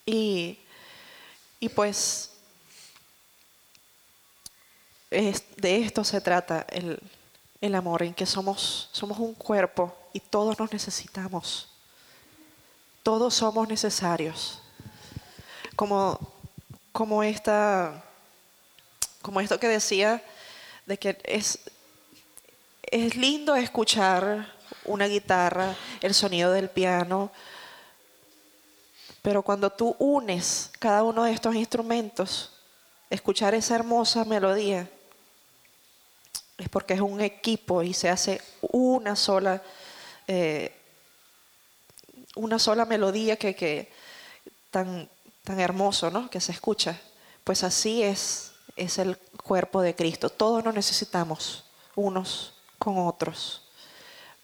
[0.05, 0.59] Y,
[1.59, 2.32] y pues
[5.13, 11.69] de esto se trata el, amor, en que somos, un cuerpo y todos nos necesitamos.
[13.03, 14.59] Todos somos necesarios.
[15.75, 16.19] Como,
[17.23, 18.01] esto
[19.59, 20.23] que decía,
[20.85, 24.51] de que es lindo escuchar
[24.85, 27.31] una guitarra, el sonido del piano,
[29.21, 32.51] pero cuando tú unes cada uno de estos instrumentos,
[33.09, 34.89] escuchar esa hermosa melodía,
[36.63, 39.61] es porque es un equipo y se hace una sola,
[40.27, 40.73] eh,
[42.35, 43.91] una sola melodía que, que
[44.71, 45.09] tan,
[45.43, 46.29] tan hermoso, ¿no?
[46.29, 46.99] Que se escucha.
[47.43, 50.29] Pues así es, es el cuerpo de Cristo.
[50.29, 53.61] Todos nos necesitamos unos con otros.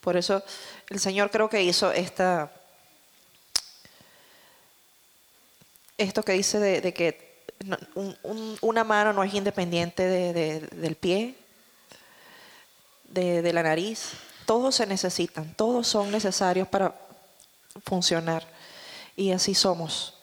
[0.02, 0.44] Por eso
[0.90, 2.52] el Señor creo que hizo esta,
[5.98, 7.44] esto que dice de, que
[7.96, 11.36] un, un, una mano no es independiente de, de, del pie,
[13.10, 14.12] de, de, la nariz.
[14.46, 16.96] Todos se necesitan, todos son necesarios para
[17.86, 18.46] funcionar.
[19.16, 20.14] Y así somos.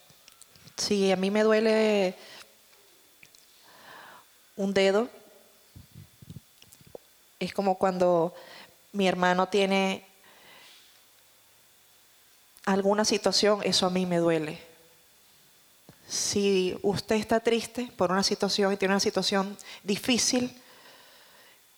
[0.76, 2.14] Si a mí me duele
[4.56, 5.08] un dedo,
[7.38, 8.34] es como cuando
[8.92, 10.06] mi hermano tiene
[12.64, 14.58] alguna situación, eso a mí me duele.
[16.08, 20.62] Si usted está triste por una situación y tiene una situación difícil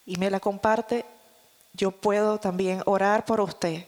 [0.08, 1.04] y me la comparte,
[1.74, 3.84] yo puedo también orar por usted.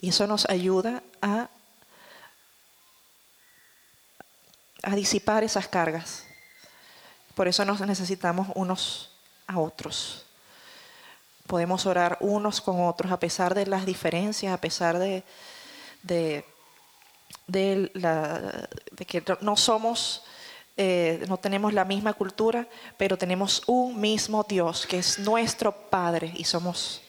[0.00, 1.48] Y eso nos ayuda a,
[4.82, 6.24] a disipar esas cargas.
[7.36, 9.12] Por eso nos necesitamos unos
[9.46, 10.24] a otros.
[11.46, 15.22] Podemos orar unos con otros a pesar de las diferencias, a pesar de,
[16.02, 16.44] de,
[17.46, 20.24] de la- de que no somos,
[20.76, 26.32] eh, no tenemos la misma cultura, pero tenemos un mismo Dios que es nuestro Padre
[26.36, 27.00] y somos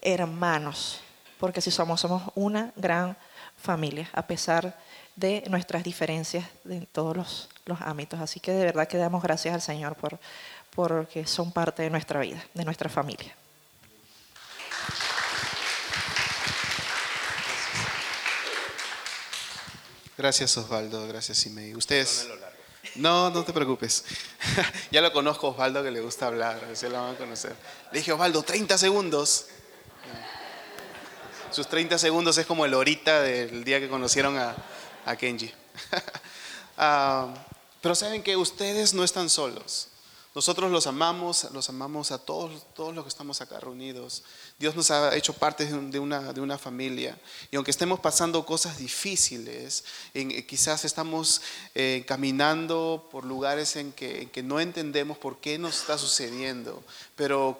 [0.00, 1.00] hermanos,
[1.38, 3.16] porque si somos, somos una gran
[3.56, 4.78] familia, a pesar
[5.14, 8.20] de nuestras diferencias en todos los, los ámbitos.
[8.20, 10.18] Así que de verdad que damos gracias al Señor por
[10.74, 13.34] porque son parte de nuestra vida, de nuestra familia.
[20.18, 21.74] Gracias Osvaldo, gracias Simei.
[21.74, 22.28] Ustedes...
[22.94, 24.04] No, no te preocupes.
[24.90, 27.54] ya lo conozco Osvaldo que le gusta hablar, se lo van a conocer.
[27.92, 29.46] Le dije, Osvaldo, 30 segundos.
[31.50, 34.54] Sus 30 segundos es como el horita del día que conocieron a,
[35.04, 35.52] a Kenji.
[36.78, 37.32] Ah,
[37.80, 39.88] pero saben que ustedes no están solos.
[40.36, 44.22] Nosotros los amamos, los amamos a todos, todos los que estamos acá reunidos.
[44.58, 47.18] Dios nos ha hecho parte de, un- de una, de una familia.
[47.50, 51.40] Y aunque estemos pasando cosas difíciles, en- eh, quizás estamos
[51.74, 56.84] eh, caminando por lugares en que, en que no entendemos por qué nos está sucediendo,
[57.16, 57.58] pero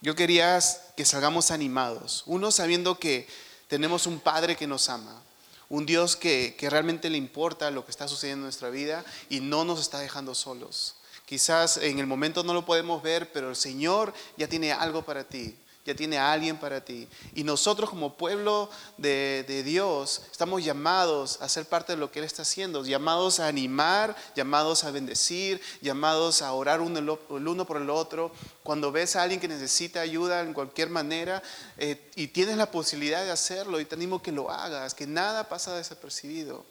[0.00, 0.58] yo quería
[0.96, 2.22] que salgamos animados.
[2.24, 3.28] Uno sabiendo que
[3.68, 5.20] tenemos un Padre que nos ama,
[5.68, 9.40] un Dios que, que realmente le importa lo que está sucediendo en nuestra vida y
[9.40, 10.94] no nos está dejando solos.
[11.28, 15.24] Quizás en el momento no lo podemos ver, pero el Señor ya tiene algo para
[15.24, 15.54] ti,
[15.84, 17.06] ya tiene a alguien para ti.
[17.34, 22.20] Y nosotros como pueblo de, de Dios estamos llamados a ser parte de lo que
[22.20, 27.10] Él está haciendo, llamados a animar, llamados a bendecir, llamados a orar uno el,
[27.46, 28.32] uno por el otro.
[28.62, 31.42] Cuando ves a alguien que necesita ayuda en cualquier manera
[31.76, 35.46] eh, y tienes la posibilidad de hacerlo, y te animo que lo hagas, que nada
[35.46, 36.64] pasa desapercibido.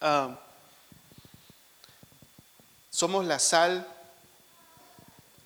[0.00, 0.38] Ah,
[2.98, 3.86] somos la sal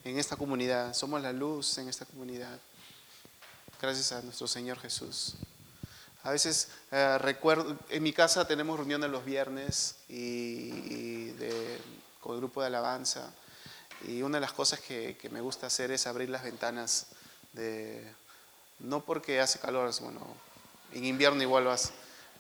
[0.05, 2.59] en esta comunidad, somos la luz en esta comunidad.
[3.79, 5.35] Gracias a nuestro Señor Jesús.
[6.23, 11.79] A veces eh, recuerdo, en mi casa tenemos reuniones los viernes y, de-
[12.23, 13.31] con el grupo de alabanza.
[14.09, 17.09] Y una de las cosas que, me gusta hacer es abrir las ventanas,
[18.79, 20.21] no porque hace calor, bueno,
[20.95, 21.91] en invierno igual lo hace,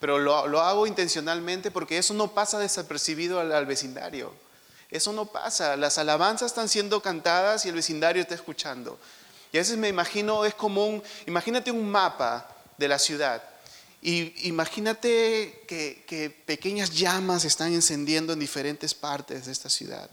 [0.00, 4.32] pero lo, hago intencionalmente porque eso no pasa desapercibido al vecindario.
[4.93, 5.74] Eso no pasa.
[5.78, 8.99] Las alabanzas están siendo cantadas y el vecindario está escuchando.
[9.51, 13.43] Y a veces me imagino, es como un, imagínate un mapa de la ciudad.
[14.03, 20.11] Y imagínate que, que pequeñas llamas están encendiendo en diferentes partes de esta ciudad.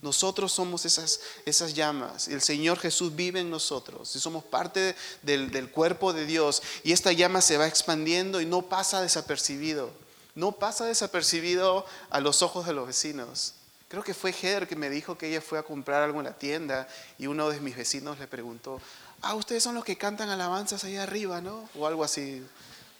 [0.00, 2.28] Nosotros somos esas, esas llamas.
[2.28, 4.14] El Señor Jesús vive en nosotros.
[4.14, 6.62] Y somos parte del, del cuerpo de Dios.
[6.84, 9.90] Y esta llama se va expandiendo y no pasa desapercibido.
[10.36, 13.54] No pasa desapercibido a los ojos de los vecinos.
[13.92, 16.32] Creo que fue Heather que me dijo que ella fue a comprar algo en la
[16.32, 16.88] tienda
[17.18, 18.80] y uno de mis vecinos le preguntó,
[19.20, 21.68] ah, ustedes son los que cantan alabanzas ahí arriba, ¿no?
[21.74, 22.42] O algo así.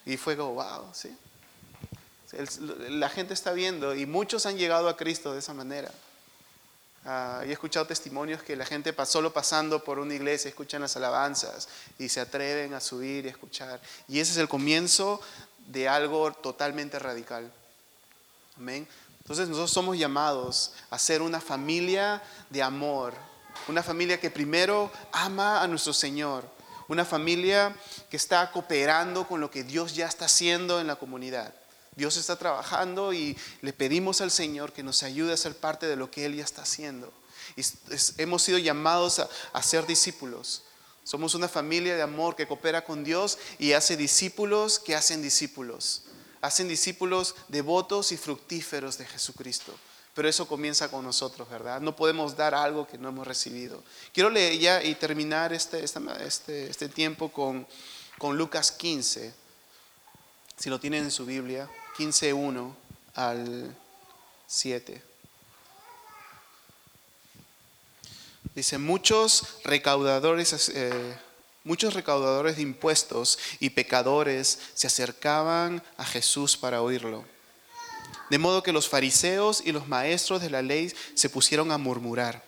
[0.04, 1.16] Y fue wow, sí.
[2.90, 5.90] La gente está viendo y muchos han llegado a Cristo de esa manera.
[7.06, 11.70] Ah, he escuchado testimonios que la gente solo pasando por una iglesia escuchan las alabanzas
[11.98, 13.80] y se atreven a subir y escuchar.
[14.08, 15.22] Y ese es el comienzo
[15.68, 17.50] de algo totalmente radical.
[18.58, 18.86] Amén.
[19.22, 22.20] Entonces nosotros somos llamados a ser una familia
[22.50, 23.14] de amor,
[23.68, 26.44] una familia que primero ama a nuestro Señor,
[26.88, 27.74] una familia
[28.10, 31.54] que está cooperando con lo que Dios ya está haciendo en la comunidad.
[31.94, 35.94] Dios está trabajando y le pedimos al Señor que nos ayude a ser parte de
[35.96, 37.12] lo que Él ya está haciendo.
[37.54, 40.62] Y es- hemos sido llamados a, a ser discípulos.
[41.04, 46.02] Somos una familia de amor que coopera con Dios y hace discípulos que hacen discípulos.
[46.42, 49.74] Hacen discípulos devotos y fructíferos de Jesucristo.
[50.14, 51.80] Pero eso comienza con nosotros, ¿verdad?
[51.80, 53.82] No podemos dar algo que no hemos recibido.
[54.12, 57.66] Quiero leer ya y terminar este, este, este tiempo con,
[58.18, 59.32] con Lucas 15.
[60.58, 62.74] Si lo tienen en su Biblia, 15.1
[63.14, 63.74] al
[64.46, 65.02] 7.
[68.54, 71.16] Dice, muchos recaudadores eh,
[71.64, 77.24] Muchos recaudadores de impuestos y pecadores se acercaban a Jesús para oírlo.
[78.30, 82.42] De modo que los fariseos y los maestros de la ley se pusieron a murmurar.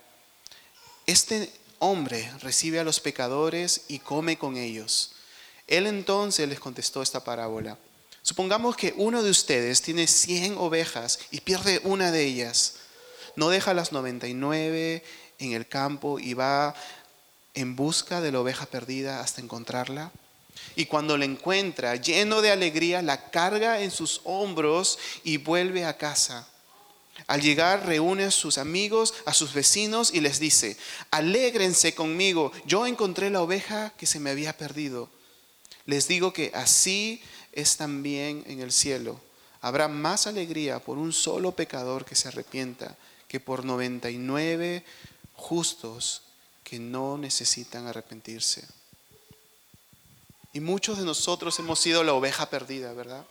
[1.07, 5.13] Este hombre recibe a los pecadores y come con ellos.
[5.67, 7.79] Él entonces les contestó esta parábola.
[8.23, 12.77] Supongamos que uno de ustedes tiene 100 ovejas y pierde una de ellas.
[13.37, 15.05] No deja las 99
[15.39, 16.75] en el campo y va
[17.55, 20.13] en busca de la oveja perdida hasta encontrarla.
[20.77, 25.97] Y cuando la encuentra, lleno de alegría, la carga en sus hombros y vuelve a
[25.97, 26.49] casa.
[27.27, 30.77] Al llegar reúne a sus amigos, a sus vecinos y les dice,
[31.11, 35.09] alégrense conmigo, yo encontré la oveja que se me había perdido.
[35.87, 39.21] Les digo que así es también en el cielo.
[39.61, 42.97] Habrá más alegría por un solo pecador que se arrepienta
[43.29, 44.85] que por 99
[45.35, 46.24] justos
[46.79, 48.67] no necesitan arrepentirse.
[50.53, 53.25] Y muchos de nosotros hemos sido la oveja perdida, ¿verdad?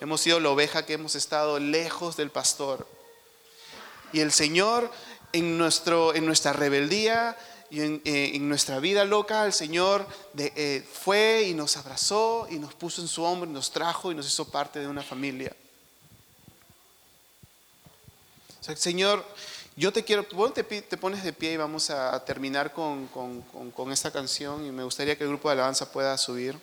[0.00, 2.86] Hemos sido la oveja que hemos estado lejos del pastor.
[4.12, 4.90] Y el Señor
[5.32, 7.36] en, nuestro, en nuestra rebeldía
[7.70, 12.74] y en, eh, nuestra vida loca, el Señor eh, fue y nos abrazó y nos
[12.74, 15.54] puso en su hombro y nos trajo y nos hizo parte de una familia.
[18.60, 19.24] O sea, el Señor,
[19.76, 24.10] yo te quiero, vos te, pones de pie y vamos a, terminar con, con esta
[24.10, 26.56] canción y me gustaría que el grupo de alabanza pueda subir.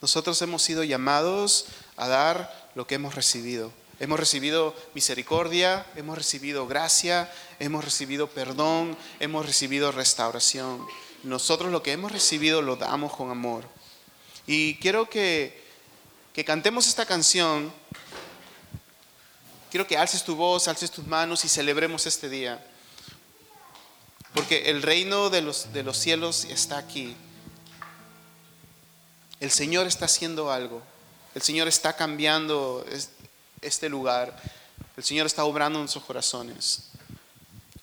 [0.00, 1.66] Nosotros hemos sido llamados
[1.96, 3.79] a dar lo que hemos recibido.
[4.00, 10.86] Hemos recibido misericordia, hemos recibido gracia, hemos recibido perdón, hemos recibido restauración.
[11.22, 13.68] Nosotros lo que hemos recibido lo damos con amor.
[14.46, 15.62] Y quiero que,
[16.32, 17.70] que cantemos esta canción.
[19.70, 22.66] Quiero que alces tu voz, alces tus manos y celebremos este día.
[24.32, 27.14] Porque el reino de los, de los cielos está aquí.
[29.40, 30.80] El Señor está haciendo algo.
[31.34, 32.82] El Señor está cambiando
[33.62, 34.36] este lugar.
[34.96, 36.90] El Señor está obrando en nuestros corazones.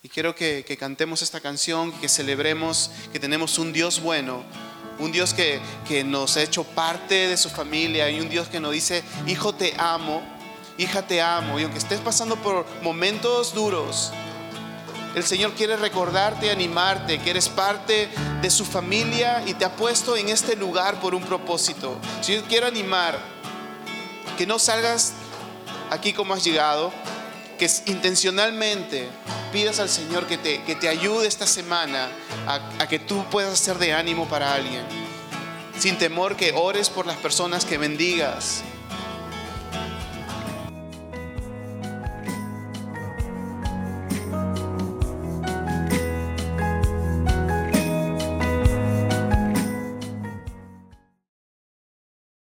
[0.04, 4.44] Y quiero que, cantemos esta canción, que celebremos que tenemos un Dios bueno,
[5.00, 8.60] un Dios que, que nos ha hecho parte de su familia y un Dios que
[8.60, 10.22] nos dice, hijo te amo,
[10.78, 11.60] hija te amo.
[11.60, 14.12] Y aunque estés pasando por momentos duros,
[15.16, 18.08] el Señor quiere recordarte, animarte, que eres parte
[18.42, 22.00] de su familia y te ha puesto en este lugar por un propósito.
[22.22, 23.18] Si yo quiero animar,
[24.38, 25.14] que no salgas
[25.90, 26.92] aquí como has llegado,
[27.58, 29.10] que intencionalmente
[29.52, 32.10] pidas al Señor que te, que te ayude esta semana
[32.48, 34.84] a, a que tú puedas ser de ánimo para alguien.
[35.80, 38.64] Sin temor que ores por las personas que bendigas,